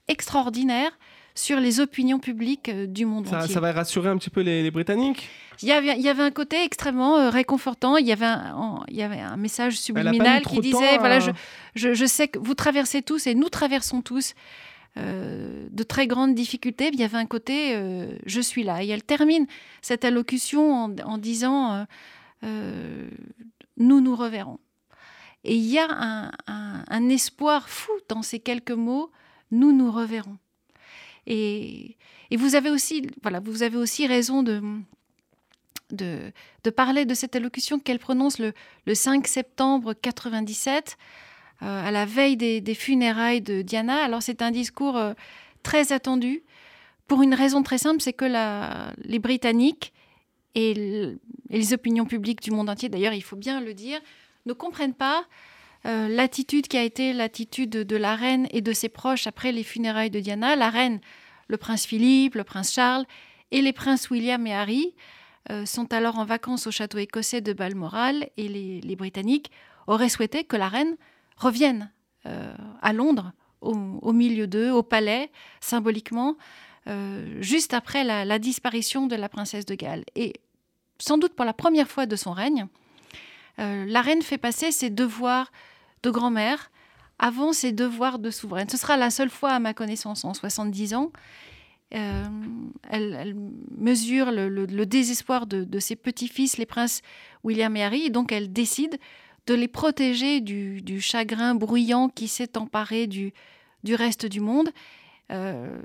extraordinaire 0.09 0.93
sur 1.35 1.59
les 1.61 1.81
opinions 1.81 2.19
publiques 2.19 2.69
euh, 2.69 2.87
du 2.87 3.07
monde 3.07 3.27
ça, 3.27 3.39
entier. 3.45 3.55
ça 3.55 3.61
va 3.61 3.73
rassurer 3.73 4.09
un 4.11 4.17
petit 4.19 4.31
peu 4.31 4.41
les, 4.43 4.63
les 4.63 4.71
Britanniques? 4.71 5.29
Il 5.63 5.69
y, 5.69 5.73
avait, 5.73 5.95
il 5.97 6.03
y 6.03 6.09
avait 6.09 6.23
un 6.23 6.31
côté 6.31 6.63
extrêmement 6.65 7.17
euh, 7.19 7.31
réconfortant. 7.31 7.97
Il 7.97 8.07
y, 8.07 8.13
avait 8.13 8.27
un, 8.27 8.55
en- 8.55 8.83
il 8.89 8.97
y 8.97 9.03
avait 9.03 9.21
un 9.21 9.37
message 9.37 9.75
subliminal 9.79 10.43
qui 10.43 10.59
disait 10.61 10.95
à- 10.97 10.99
voilà, 10.99 11.21
je, 11.21 11.31
je, 11.75 11.95
je 11.95 12.05
sais 12.07 12.29
que 12.29 12.39
vous 12.39 12.55
traversez 12.55 13.03
tous 13.03 13.27
et 13.27 13.35
nous 13.35 13.49
traversons 13.49 14.03
tous 14.03 14.35
de 14.97 15.83
très 15.85 16.09
grandes 16.09 16.35
difficultés, 16.35 16.91
il 16.93 16.99
y 16.99 17.05
avait 17.05 17.17
un 17.17 17.25
côté 17.27 17.57
je 18.27 18.41
suis 18.41 18.65
là. 18.65 18.83
Et 18.83 18.89
elle 18.89 19.05
termine 19.05 19.47
cette 19.83 20.05
allocution 20.05 20.93
en, 21.05 21.17
disant 21.19 21.87
nous 23.77 24.01
nous 24.01 24.17
reverrons. 24.17 24.59
Et 25.45 25.55
il 25.55 25.67
y 25.67 25.79
a 25.79 26.33
un, 26.47 27.09
espoir 27.09 27.69
fou 27.69 27.93
dans 28.09 28.23
ces 28.23 28.41
quelques 28.41 28.71
mots 28.71 29.11
nous 29.51 29.73
nous 29.73 29.91
reverrons. 29.91 30.39
Et, 31.27 31.97
vous 32.37 32.55
avez 32.55 32.71
aussi, 32.71 33.07
voilà, 33.23 33.41
vous 33.41 33.63
avez 33.63 33.77
aussi 33.77 34.07
raison 34.07 34.43
de, 34.43 34.63
de, 35.91 36.71
parler 36.71 37.05
de 37.05 37.15
cette 37.15 37.35
allocution 37.35 37.79
qu'elle 37.79 37.99
prononce 37.99 38.39
le, 38.39 38.53
5 38.93 39.27
septembre 39.27 39.95
97, 39.95 40.97
euh, 41.63 41.89
à 41.89 41.91
la 41.91 42.07
veille 42.07 42.37
des, 42.37 42.75
funérailles 42.75 43.41
de 43.41 43.63
Diana. 43.63 44.05
Alors 44.05 44.23
c'est 44.23 44.43
un 44.43 44.51
discours 44.51 44.97
euh, 44.97 45.15
très 45.63 45.93
attendu, 45.93 46.43
pour 47.11 47.23
une 47.23 47.35
raison 47.35 47.65
très 47.65 47.79
simple, 47.79 48.01
c'est 48.01 48.13
que 48.13 48.25
les 49.03 49.19
Britanniques 49.19 49.93
et, 50.55 51.17
les 51.49 51.73
opinions 51.73 52.07
publiques 52.07 52.43
du 52.43 52.53
monde 52.53 52.71
entier, 52.71 52.89
d'ailleurs 52.89 53.13
il 53.13 53.23
faut 53.23 53.37
bien 53.37 53.61
le 53.61 53.75
dire, 53.75 54.01
ne 54.47 54.53
comprennent 54.53 54.95
pas 54.95 55.25
euh, 55.87 56.09
l'attitude 56.09 56.69
qui 56.69 56.77
a 56.77 56.83
été 56.83 57.13
l'attitude 57.13 57.71
de 57.71 57.97
la 57.97 58.15
reine 58.15 58.47
et 58.51 58.61
de 58.61 58.73
ses 58.73 58.89
proches 58.89 59.27
après 59.27 59.51
les 59.51 59.65
funérailles 59.65 60.11
de 60.11 60.21
Diana. 60.21 60.55
La 60.55 60.71
reine, 60.71 61.01
le 61.49 61.57
prince 61.57 61.87
Philippe, 61.87 62.35
le 62.35 62.45
prince 62.45 62.73
Charles 62.73 63.05
et 63.51 63.63
les 63.63 63.73
princes 63.73 64.11
William 64.11 64.47
et 64.47 64.55
Harry 64.55 64.95
euh, 65.51 65.65
sont 65.65 65.93
alors 65.93 66.19
en 66.19 66.25
vacances 66.25 66.67
au 66.67 66.71
château 66.71 66.99
écossais 66.99 67.41
de 67.41 67.53
Balmoral 67.53 68.29
et 68.37 68.49
les, 68.49 68.97
Britanniques 68.97 69.51
auraient 69.87 70.11
souhaité 70.11 70.45
que 70.45 70.57
la 70.57 70.69
reine 70.69 70.97
revienne 71.37 71.91
euh, 72.27 72.55
à 72.83 72.93
Londres, 72.93 73.33
au, 73.61 74.13
milieu 74.13 74.47
d'eux, 74.47 74.71
au 74.71 74.83
palais, 74.83 75.31
symboliquement, 75.61 76.37
juste 77.41 77.75
après 77.75 78.05
la, 78.05 78.39
disparition 78.39 79.07
de 79.07 79.17
la 79.17 79.29
princesse 79.29 79.67
de 79.67 79.75
Galles. 79.75 80.05
Et 80.15 80.35
sans 80.99 81.19
doute 81.19 81.35
pour 81.35 81.45
la 81.45 81.53
première 81.53 81.89
fois 81.89 82.07
de 82.07 82.17
son 82.17 82.33
règne, 82.33 82.67
la 83.59 84.01
reine 84.01 84.23
fait 84.23 84.39
passer 84.39 84.73
ses 84.73 84.91
devoirs 84.91 85.53
de 86.03 86.11
grand-mère 86.11 86.71
avant 87.19 87.53
ses 87.53 87.73
devoirs 87.73 88.19
de 88.19 88.31
souveraine. 88.31 88.69
Ce 88.69 88.79
sera 88.79 88.97
la 88.97 89.11
seule 89.11 89.31
fois, 89.31 89.51
à 89.51 89.59
ma 89.59 89.75
connaissance, 89.75 90.25
en 90.25 90.35
70 90.35 90.95
ans, 90.95 91.13
euh, 91.95 92.25
elle, 92.89 93.35
mesure 93.77 94.31
le, 94.31 94.85
désespoir 94.87 95.47
de, 95.47 95.79
ses 95.79 95.97
petits-fils, 95.97 96.57
les 96.57 96.67
princes 96.67 97.03
William 97.45 97.77
et 97.77 97.83
Harry, 97.85 98.03
et 98.07 98.11
donc 98.11 98.33
elle 98.33 98.53
décide 98.53 98.99
de 99.47 99.55
les 99.55 99.69
protéger 99.69 100.41
du, 100.41 101.01
chagrin 101.01 101.55
bruyant 101.55 102.09
qui 102.09 102.29
s'est 102.29 102.57
emparé 102.57 103.07
du, 103.07 103.33
reste 103.89 104.27
du 104.27 104.41
monde. 104.41 104.71
Euh, 105.31 105.81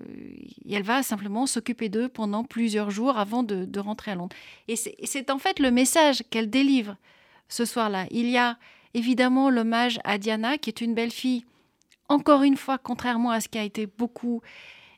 elle 0.69 0.83
va 0.83 1.03
simplement 1.03 1.45
s'occuper 1.45 1.89
d'eux 1.89 2.09
pendant 2.09 2.43
plusieurs 2.43 2.89
jours 2.89 3.17
avant 3.17 3.43
de, 3.43 3.79
rentrer 3.79 4.11
à 4.11 4.15
Londres. 4.15 4.35
Et 4.67 4.75
c'est 4.75 5.29
en 5.29 5.37
fait 5.37 5.59
le 5.59 5.71
message 5.71 6.23
qu'elle 6.29 6.49
délivre 6.49 6.97
ce 7.47 7.65
soir-là. 7.65 8.07
Il 8.09 8.29
y 8.29 8.37
a 8.37 8.57
évidemment 8.93 9.49
l'hommage 9.49 9.99
à 10.03 10.17
Diana, 10.17 10.57
qui 10.57 10.69
est 10.69 10.81
une 10.81 10.95
belle 10.95 11.11
fille, 11.11 11.45
encore 12.09 12.43
une 12.43 12.57
fois, 12.57 12.77
contrairement 12.77 13.31
à 13.31 13.41
ce 13.41 13.49
qui 13.49 13.57
a 13.57 13.63
été 13.63 13.85
beaucoup 13.85 14.41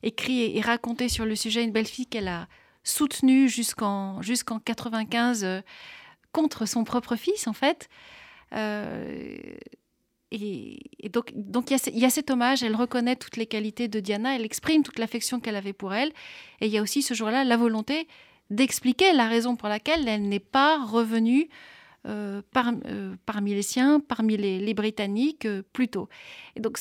écrit 0.03 0.57
et, 0.57 0.61
raconté 0.61 1.09
sur 1.09 1.25
le 1.25 1.35
sujet, 1.35 1.63
une 1.63 1.71
belle 1.71 1.87
fille 1.87 2.07
qu'elle 2.07 2.27
a 2.27 2.47
soutenue 2.83 3.49
jusqu'en 3.49 4.21
jusqu'en 4.21 4.59
95 4.59 5.43
euh, 5.43 5.61
contre 6.31 6.65
son 6.65 6.83
propre 6.83 7.15
fils, 7.15 7.47
en 7.47 7.53
fait. 7.53 7.89
Euh, 8.53 9.35
et, 10.31 10.79
donc, 11.13 11.31
donc 11.35 11.71
il, 11.71 11.97
y 11.97 12.05
a, 12.05 12.09
cet 12.09 12.29
hommage, 12.29 12.61
elle 12.63 12.75
reconnaît 12.75 13.15
toutes 13.15 13.37
les 13.37 13.45
qualités 13.45 13.87
de 13.87 13.99
Diana, 13.99 14.35
elle 14.35 14.45
exprime 14.45 14.83
toute 14.83 14.99
l'affection 14.99 15.39
qu'elle 15.39 15.55
avait 15.55 15.73
pour 15.73 15.93
elle. 15.93 16.09
Et 16.59 16.67
il 16.67 16.71
y 16.71 16.77
a 16.77 16.81
aussi 16.81 17.01
ce 17.01 17.13
jour-là 17.13 17.43
la 17.43 17.57
volonté 17.57 18.07
d'expliquer 18.49 19.13
la 19.13 19.27
raison 19.27 19.55
pour 19.55 19.69
laquelle 19.69 20.07
elle 20.07 20.27
n'est 20.27 20.39
pas 20.39 20.83
revenue 20.83 21.47
euh, 22.05 22.41
parmi 23.25 23.53
les 23.53 23.61
siens, 23.61 23.99
parmi 23.99 24.37
les, 24.37 24.73
Britanniques, 24.73 25.47
plus 25.73 25.87
tôt. 25.87 26.09
Et 26.55 26.59
donc 26.59 26.77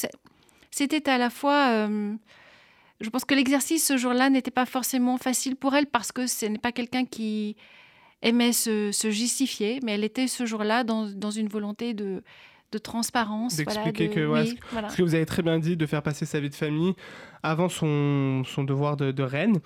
c'était 0.70 1.08
à 1.08 1.18
la 1.18 1.30
fois 1.30 1.88
je 3.00 3.10
pense 3.10 3.24
que 3.24 3.34
l'exercice 3.34 3.86
ce 3.86 3.96
jour-là 3.96 4.30
n'était 4.30 4.50
pas 4.50 4.66
forcément 4.66 5.18
facile 5.18 5.56
pour 5.56 5.74
elle 5.74 5.86
parce 5.86 6.12
que 6.12 6.26
ce 6.26 6.46
n'est 6.46 6.58
pas 6.58 6.72
quelqu'un 6.72 7.04
qui 7.04 7.56
aimait 8.22 8.52
se, 8.52 8.90
justifier, 9.10 9.80
mais 9.82 9.92
elle 9.92 10.04
était 10.04 10.26
ce 10.26 10.46
jour-là 10.46 10.84
dans, 10.84 11.06
dans, 11.06 11.30
une 11.30 11.48
volonté 11.48 11.92
de, 11.92 12.22
de 12.76 12.82
transparence. 12.82 13.56
D'expliquer 13.56 14.08
que, 14.10 14.44
ce 14.44 14.96
que 14.96 15.02
vous 15.02 15.14
avez 15.14 15.26
très 15.26 15.42
bien 15.42 15.58
dit, 15.58 15.76
de 15.76 15.86
faire 15.86 16.02
passer 16.02 16.26
sa 16.26 16.40
vie 16.40 16.50
de 16.50 16.54
famille 16.54 16.94
avant 17.42 17.68
son, 17.68 18.42
son 18.44 18.64
devoir 18.64 18.96
de, 18.96 19.22
reine. 19.22 19.58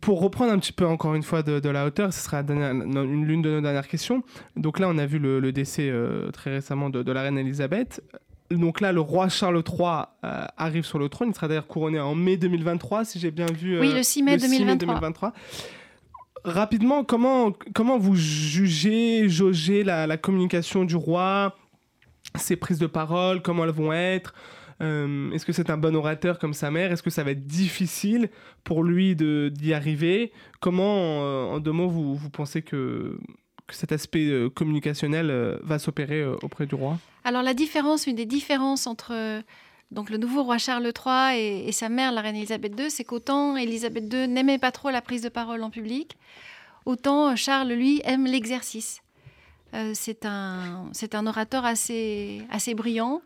Pour 0.00 0.20
reprendre 0.20 0.52
un 0.52 0.58
petit 0.58 0.72
peu 0.72 0.86
encore 0.86 1.14
une 1.14 1.22
fois 1.22 1.42
de, 1.42 1.68
la 1.68 1.86
hauteur, 1.86 2.12
ce 2.12 2.20
sera 2.20 2.42
l'une 2.42 3.42
de 3.42 3.50
nos 3.50 3.60
dernières 3.60 3.88
questions. 3.88 4.22
Donc 4.56 4.78
là, 4.78 4.88
on 4.88 4.98
a 4.98 5.06
vu 5.06 5.18
le, 5.18 5.52
décès 5.52 5.88
euh, 5.88 6.30
très 6.30 6.50
récemment 6.50 6.90
de, 6.90 7.12
la 7.12 7.22
reine 7.22 7.38
Elisabeth 7.38 8.02
donc 8.50 8.80
là, 8.80 8.92
le 8.92 9.00
roi 9.00 9.28
Charles 9.28 9.62
III 9.66 10.02
euh, 10.24 10.46
arrive 10.56 10.84
sur 10.84 10.98
le 10.98 11.08
trône. 11.08 11.30
Il 11.30 11.34
sera 11.34 11.48
d'ailleurs 11.48 11.66
couronné 11.66 11.98
en 11.98 12.14
mai 12.14 12.36
2023, 12.36 13.04
si 13.04 13.18
j'ai 13.18 13.30
bien 13.30 13.46
vu. 13.46 13.80
oui, 13.80 13.92
le 13.92 14.02
6 14.02 14.22
mai, 14.22 14.36
2023. 14.36 15.32
Rapidement, 16.44 17.04
comment, 17.04 17.52
comment 17.74 17.98
vous 17.98 18.16
jugez, 18.16 19.30
jaugez 19.30 19.82
la, 19.82 20.16
communication 20.18 20.84
du 20.84 20.94
roi, 20.94 21.56
ses 22.36 22.56
prises 22.56 22.78
de 22.78 22.86
parole, 22.86 23.42
comment 23.42 23.64
elles 23.64 23.70
vont 23.70 23.92
être 23.92 24.34
euh, 24.80 25.30
Est-ce 25.32 25.46
que 25.46 25.52
c'est 25.52 25.70
un 25.70 25.76
bon 25.76 25.94
orateur 25.94 26.38
comme 26.38 26.54
sa 26.54 26.70
mère 26.70 26.92
Est-ce 26.92 27.02
que 27.02 27.10
ça 27.10 27.22
va 27.22 27.30
être 27.30 27.46
difficile 27.46 28.30
pour 28.64 28.82
lui 28.82 29.14
d'y 29.16 29.74
arriver 29.74 30.32
Comment, 30.60 31.22
euh, 31.22 31.44
en 31.44 31.60
deux 31.60 31.72
mots, 31.72 31.88
vous, 31.88 32.14
vous 32.14 32.30
pensez 32.30 32.62
que 32.62 33.18
cet 33.70 33.92
aspect 33.92 34.26
euh, 34.26 34.50
communicationnel 34.50 35.58
va 35.62 35.78
s'opérer 35.78 36.24
auprès 36.26 36.66
du 36.66 36.74
roi? 36.74 36.98
Alors 37.24 37.42
la 37.42 37.54
différence, 37.54 38.06
une 38.06 38.16
des 38.16 38.26
différences 38.26 38.86
entre 38.86 39.42
donc 39.90 40.10
le 40.10 40.16
nouveau 40.16 40.42
roi 40.42 40.58
Charles 40.58 40.84
III 40.84 41.38
et, 41.38 41.72
sa 41.72 41.88
mère, 41.88 42.10
la 42.10 42.20
reine 42.20 42.36
Elisabeth 42.36 42.78
II, 42.78 42.90
c'est 42.90 43.04
qu'autant 43.04 43.56
Elisabeth 43.56 44.12
II 44.12 44.26
n'aimait 44.28 44.58
pas 44.58 44.72
trop 44.72 44.90
la 44.90 45.00
prise 45.00 45.22
de 45.22 45.28
parole 45.28 45.62
en 45.62 45.70
public, 45.70 46.16
autant 46.84 47.36
Charles, 47.36 47.72
lui, 47.72 48.00
aime 48.04 48.26
l'exercice. 48.26 49.03
C'est 49.94 50.24
un, 50.24 50.90
un 51.12 51.26
orateur 51.26 51.64
assez, 51.64 52.42
assez 52.50 52.74
brillant, 52.74 53.22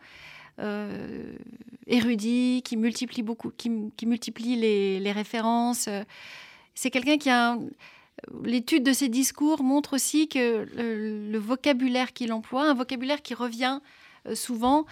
érudit, 1.86 2.62
qui 2.64 2.76
multiplie 2.76 3.22
beaucoup, 3.22 3.50
qui, 3.56 3.70
multiplie 4.06 4.56
les, 4.56 5.12
références. 5.12 5.88
C'est 6.74 6.90
quelqu'un 6.90 7.18
qui 7.18 7.30
a 7.30 7.58
L'étude 8.44 8.82
de 8.82 8.92
ses 8.92 9.08
discours 9.08 9.62
montre 9.62 9.94
aussi 9.94 10.28
que 10.28 10.66
le, 10.74 11.38
vocabulaire 11.38 12.12
qu'il 12.12 12.32
emploie, 12.32 12.68
un 12.68 12.74
vocabulaire 12.74 13.22
qui 13.22 13.34
revient 13.34 13.80
euh, 14.26 14.34
souvent, 14.34 14.86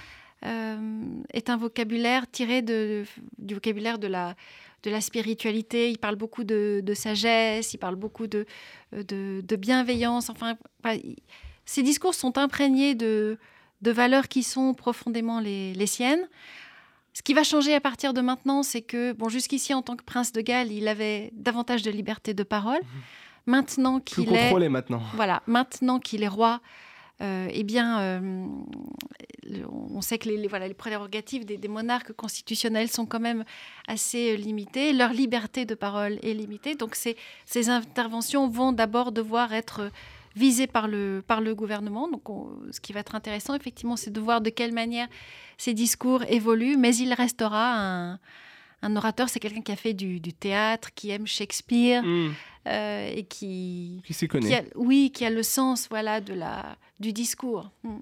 euh, 0.45 1.03
est 1.33 1.51
un 1.51 1.57
vocabulaire 1.57 2.31
tiré 2.31 2.63
du 2.63 3.05
vocabulaire 3.55 3.99
de 3.99 4.07
la, 4.07 4.35
spiritualité. 5.01 5.91
Il 5.91 5.99
parle 5.99 6.17
beaucoup 6.17 6.45
de, 6.45 6.83
sagesse, 6.95 7.75
il 7.75 7.79
parle 7.79 7.97
beaucoup 7.97 8.27
de, 8.27 8.47
bienveillance. 9.57 10.31
Enfin, 10.31 10.57
ses 11.67 11.83
discours 11.83 12.15
sont 12.15 12.39
imprégnés 12.39 12.95
de, 12.95 13.39
valeurs 13.83 14.29
qui 14.29 14.43
sont 14.43 14.73
profondément 14.73 15.41
les, 15.41 15.87
siennes. 15.87 16.27
Ce 17.13 17.23
qui 17.23 17.35
va 17.35 17.43
changer 17.43 17.75
à 17.75 17.81
partir 17.81 18.15
de 18.15 18.21
maintenant, 18.21 18.63
c'est 18.63 18.83
que, 18.83 19.13
bon, 19.13 19.29
jusqu'ici, 19.29 19.75
en 19.75 19.83
tant 19.83 19.97
que 19.97 20.05
prince 20.05 20.33
de 20.33 20.41
Galles, 20.41 20.73
il 20.73 20.87
avait 20.89 21.31
davantage 21.35 21.83
de 21.83 21.91
liberté 21.91 22.35
de 22.35 22.43
parole. 22.43 22.81
Mhm. 22.81 23.03
Maintenant 23.47 24.01
qu'il 24.01 24.33
est. 24.33 24.69
maintenant. 24.69 25.01
Voilà, 25.15 25.43
maintenant 25.47 26.01
qu'il 26.01 26.25
est 26.25 26.29
roi, 26.29 26.61
euh, 27.23 27.49
eh 27.51 27.63
bien, 27.63 28.01
euh, 28.01 28.47
on 29.71 30.03
sait 30.03 30.19
que 30.19 30.29
les, 30.29 30.49
voilà, 30.49 30.67
les 30.69 30.75
prérogatives 30.75 31.45
des, 31.45 31.69
monarques 31.69 32.13
constitutionnels 32.13 32.91
sont 32.91 33.07
quand 33.07 33.21
même 33.21 33.45
assez 33.87 34.37
limitées. 34.37 34.93
Leur 34.93 35.13
liberté 35.13 35.65
de 35.65 35.75
parole 35.75 36.19
est 36.23 36.35
limitée. 36.35 36.75
Donc, 36.75 36.97
ces, 36.97 37.17
ces 37.45 37.71
interventions 37.71 38.49
vont 38.49 38.73
d'abord 38.73 39.13
devoir 39.13 39.53
être 39.53 39.91
visées 40.37 40.67
par 40.67 40.87
le, 40.87 41.25
par 41.27 41.41
le 41.41 41.55
gouvernement. 41.55 42.09
Donc, 42.09 42.23
ce 42.71 42.81
qui 42.81 42.93
va 42.93 43.01
être 43.01 43.15
intéressant, 43.15 43.55
effectivement, 43.55 43.97
c'est 43.97 44.13
de 44.13 44.21
voir 44.21 44.41
de 44.41 44.51
quelle 44.51 44.73
manière 44.73 45.09
ces 45.59 45.75
discours 45.75 46.23
évoluent. 46.29 46.77
Mais 46.77 46.95
il 46.95 47.13
restera 47.13 47.75
un, 47.79 48.19
un 48.83 48.97
orateur, 48.97 49.29
c'est 49.29 49.41
quelqu'un 49.41 49.63
qui 49.63 49.73
a 49.73 49.77
fait 49.77 49.95
du, 49.95 50.21
théâtre, 50.21 50.91
qui 50.95 51.11
aime 51.11 51.27
Shakespeare 51.27 52.03
mm. 52.03 52.31
euh, 52.69 53.11
et 53.15 53.25
qui 53.25 54.03
qui 54.07 54.15
s'y 54.15 54.29
connaît. 54.29 54.71
oui, 54.75 55.11
qui 55.13 55.25
a 55.25 55.31
le 55.31 55.43
sens, 55.43 55.89
voilà, 55.91 56.21
de 56.21 56.35
la 56.35 56.77
du 57.01 57.13
discours, 57.13 57.71
mm. 57.83 57.97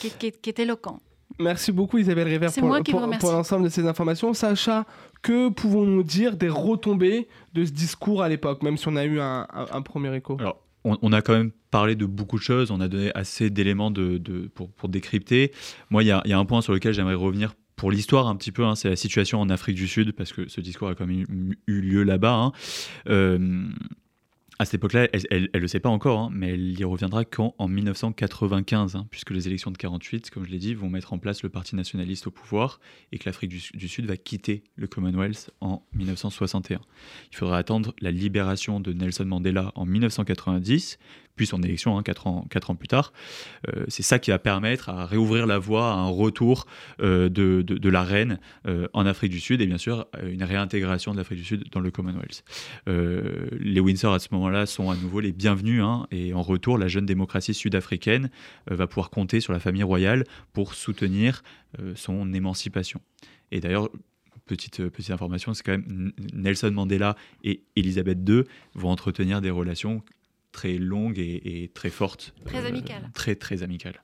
qui, 0.00 0.26
est 0.26 0.58
éloquent. 0.58 1.00
Merci 1.38 1.72
beaucoup 1.72 1.96
Isabelle 1.96 2.28
River 2.28 2.48
pour, 2.58 3.08
pour, 3.18 3.30
l'ensemble 3.32 3.64
de 3.64 3.68
ces 3.70 3.86
informations. 3.86 4.34
Sacha, 4.34 4.84
que 5.22 5.48
pouvons-nous 5.48 6.02
dire 6.02 6.36
des 6.36 6.48
retombées 6.48 7.28
de 7.54 7.64
ce 7.64 7.70
discours 7.70 8.22
à 8.22 8.28
l'époque, 8.28 8.62
même 8.62 8.76
si 8.76 8.88
on 8.88 8.96
a 8.96 9.04
eu 9.04 9.20
un, 9.20 9.46
premier 9.82 10.14
écho? 10.14 10.36
Alors, 10.38 10.58
on, 10.84 11.12
a 11.12 11.22
quand 11.22 11.32
même 11.32 11.50
parlé 11.70 11.94
de 11.94 12.06
beaucoup 12.06 12.38
de 12.38 12.42
choses, 12.42 12.70
on 12.70 12.80
a 12.80 12.88
donné 12.88 13.10
assez 13.14 13.50
d'éléments 13.50 13.92
pour, 14.54 14.88
décrypter. 14.88 15.52
Moi, 15.90 16.02
il 16.02 16.06
y 16.06 16.10
a, 16.12 16.22
un 16.38 16.44
point 16.44 16.62
sur 16.62 16.72
lequel 16.72 16.94
j'aimerais 16.94 17.14
revenir 17.14 17.54
pour 17.76 17.90
l'histoire 17.90 18.28
un 18.28 18.36
petit 18.36 18.52
peu, 18.52 18.64
hein, 18.64 18.74
c'est 18.74 18.90
la 18.90 18.96
situation 18.96 19.40
en 19.40 19.48
Afrique 19.48 19.76
du 19.76 19.88
Sud, 19.88 20.12
parce 20.12 20.32
que 20.32 20.48
ce 20.48 20.60
discours 20.60 20.88
a 20.88 20.94
quand 20.94 21.06
même 21.06 21.24
eu, 21.28 21.58
eu 21.66 21.80
lieu 21.80 22.02
là-bas. 22.02 22.34
hein. 22.34 22.52
Euh, 23.08 23.70
à 24.60 24.66
cette 24.66 24.74
époque-là, 24.74 25.08
elle 25.30 25.48
ne 25.54 25.58
le 25.58 25.68
sait 25.68 25.80
pas 25.80 25.88
encore, 25.88 26.18
hein, 26.20 26.28
mais 26.30 26.50
elle 26.50 26.78
y 26.78 26.84
reviendra 26.84 27.24
qu'en 27.24 27.54
en 27.56 27.66
1995, 27.66 28.94
hein, 28.94 29.06
puisque 29.10 29.30
les 29.30 29.48
élections 29.48 29.70
de 29.70 29.78
48, 29.78 30.28
comme 30.28 30.44
je 30.44 30.50
l'ai 30.50 30.58
dit, 30.58 30.74
vont 30.74 30.90
mettre 30.90 31.14
en 31.14 31.18
place 31.18 31.42
le 31.42 31.48
Parti 31.48 31.76
nationaliste 31.76 32.26
au 32.26 32.30
pouvoir 32.30 32.78
et 33.10 33.16
que 33.16 33.24
l'Afrique 33.24 33.48
du, 33.48 33.62
du 33.72 33.88
Sud 33.88 34.04
va 34.04 34.18
quitter 34.18 34.64
le 34.76 34.86
Commonwealth 34.86 35.50
en 35.62 35.82
1961. 35.94 36.78
Il 37.32 37.36
faudra 37.38 37.56
attendre 37.56 37.94
la 38.02 38.10
libération 38.10 38.80
de 38.80 38.92
Nelson 38.92 39.24
Mandela 39.24 39.72
en 39.76 39.86
1990, 39.86 40.98
puis 41.40 41.46
son 41.46 41.62
élection 41.62 41.96
hein, 41.96 42.02
4, 42.02 42.26
ans, 42.26 42.44
quatre 42.50 42.68
ans 42.68 42.74
plus 42.74 42.86
tard. 42.86 43.14
Euh, 43.66 43.86
c'est 43.88 44.02
ça 44.02 44.18
qui 44.18 44.30
va 44.30 44.38
permettre 44.38 44.90
à 44.90 45.06
réouvrir 45.06 45.46
la 45.46 45.58
voie 45.58 45.90
à 45.90 45.94
un 45.94 46.08
retour 46.08 46.66
euh, 47.00 47.30
de, 47.30 47.62
de, 47.62 47.88
la 47.88 48.02
reine 48.02 48.38
euh, 48.66 48.88
en 48.92 49.06
Afrique 49.06 49.32
du 49.32 49.40
Sud 49.40 49.62
et 49.62 49.66
bien 49.66 49.78
sûr 49.78 50.06
une 50.22 50.42
réintégration 50.42 51.12
de 51.12 51.16
l'Afrique 51.16 51.38
du 51.38 51.44
Sud 51.46 51.64
dans 51.72 51.80
le 51.80 51.90
Commonwealth. 51.90 52.44
Les 52.86 53.80
Windsor 53.80 54.12
à 54.12 54.18
ce 54.18 54.28
moment-là 54.32 54.66
sont 54.66 54.90
à 54.90 54.96
nouveau 54.96 55.20
les 55.20 55.32
bienvenus 55.32 55.82
hein, 55.82 56.06
et 56.10 56.34
en 56.34 56.42
retour 56.42 56.76
la 56.76 56.88
jeune 56.88 57.06
démocratie 57.06 57.54
sud-africaine 57.54 58.28
va 58.66 58.86
pouvoir 58.86 59.08
compter 59.08 59.40
sur 59.40 59.54
la 59.54 59.60
famille 59.60 59.82
royale 59.82 60.24
pour 60.52 60.74
soutenir 60.74 61.42
son 61.94 62.34
émancipation. 62.34 63.00
Et 63.50 63.60
d'ailleurs, 63.60 63.88
petite, 64.44 64.88
petite 64.88 65.10
information, 65.10 65.54
c'est 65.54 65.62
quand 65.62 65.72
même 65.72 66.12
Nelson 66.34 66.70
Mandela 66.72 67.16
et 67.44 67.62
Elisabeth 67.76 68.18
II 68.28 68.42
vont 68.74 68.90
entretenir 68.90 69.40
des 69.40 69.50
relations 69.50 70.02
très 70.52 70.78
longue 70.78 71.18
et, 71.18 71.62
et 71.64 71.68
très 71.68 71.90
forte. 71.90 72.34
Très 72.44 72.64
amicale. 72.66 73.02
Euh, 73.04 73.08
très, 73.14 73.34
très 73.34 73.62
amicale. 73.62 74.00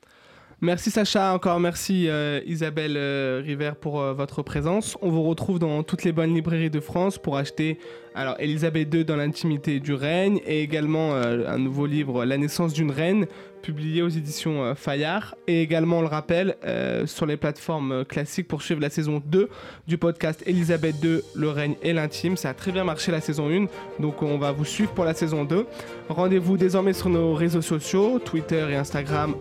Merci 0.59 0.89
Sacha, 0.89 1.33
encore 1.33 1.59
merci 1.59 2.09
euh, 2.09 2.41
Isabelle 2.47 2.95
euh, 2.97 3.43
River 3.45 3.73
pour 3.79 4.01
euh, 4.01 4.13
votre 4.13 4.41
présence. 4.41 4.97
On 5.03 5.09
vous 5.11 5.21
retrouve 5.21 5.59
dans 5.59 5.83
toutes 5.83 6.03
les 6.03 6.11
bonnes 6.11 6.33
librairies 6.33 6.71
de 6.71 6.79
France 6.79 7.19
pour 7.19 7.37
acheter 7.37 7.77
alors 8.15 8.35
Elisabeth 8.39 8.91
II 8.91 9.05
dans 9.05 9.15
l'intimité 9.15 9.79
du 9.79 9.93
règne 9.93 10.39
et 10.47 10.63
également 10.63 11.13
euh, 11.13 11.47
un 11.47 11.59
nouveau 11.59 11.85
livre 11.85 12.25
La 12.25 12.37
naissance 12.39 12.73
d'une 12.73 12.89
reine 12.89 13.27
publié 13.67 14.01
aux 14.01 14.07
éditions 14.07 14.63
euh, 14.63 14.75
Fayard 14.75 15.35
et 15.45 15.61
également 15.61 15.99
le 15.99 16.07
rappelle 16.07 16.55
euh, 16.63 17.05
sur 17.05 17.25
les 17.25 17.35
plateformes 17.35 18.05
classiques 18.05 18.47
pour 18.47 18.61
suivre 18.61 18.79
la 18.79 18.89
saison 18.89 19.21
2 19.25 19.49
du 19.85 19.97
podcast 19.97 20.41
Elisabeth 20.45 20.95
II 21.03 21.19
le 21.35 21.49
règne 21.49 21.75
et 21.81 21.91
l'intime. 21.91 22.37
Ça 22.37 22.51
a 22.51 22.53
très 22.53 22.71
bien 22.71 22.85
marché 22.85 23.11
la 23.11 23.19
saison 23.19 23.49
1 23.49 23.65
donc 23.99 24.23
on 24.23 24.37
va 24.37 24.53
vous 24.53 24.63
suivre 24.63 24.91
pour 24.91 25.03
la 25.03 25.13
saison 25.13 25.43
2. 25.43 25.65
Rendez-vous 26.07 26.55
désormais 26.55 26.93
sur 26.93 27.09
nos 27.09 27.33
réseaux 27.33 27.61
sociaux 27.61 28.19
Twitter 28.19 28.65
et 28.69 28.77
Instagram 28.77 29.35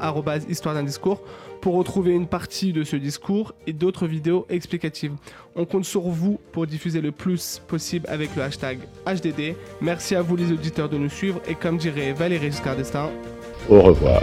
histoire 0.49 0.75
d'un 0.75 0.83
discours 0.83 1.23
pour 1.61 1.75
retrouver 1.75 2.13
une 2.13 2.27
partie 2.27 2.73
de 2.73 2.83
ce 2.83 2.97
discours 2.97 3.55
et 3.69 3.73
d'autres 3.73 4.09
vidéos 4.09 4.45
explicatives. 4.49 5.13
On 5.55 5.65
compte 5.65 5.85
sur 5.85 6.03
vous 6.03 6.41
pour 6.51 6.67
diffuser 6.67 7.01
le 7.01 7.13
plus 7.13 7.63
possible 7.69 8.07
avec 8.09 8.35
le 8.35 8.43
hashtag 8.43 8.81
HDD. 9.07 9.55
Merci 9.81 10.17
à 10.17 10.23
vous 10.23 10.37
les 10.37 10.51
auditeurs 10.51 10.89
de 10.89 10.99
nous 10.99 11.09
suivre 11.09 11.41
et 11.49 11.55
comme 11.55 11.77
dirait 11.77 12.13
Valérie 12.13 12.51
Giscard 12.51 12.77
d'Estaing, 12.77 13.11
au 13.69 13.81
revoir. 13.83 14.23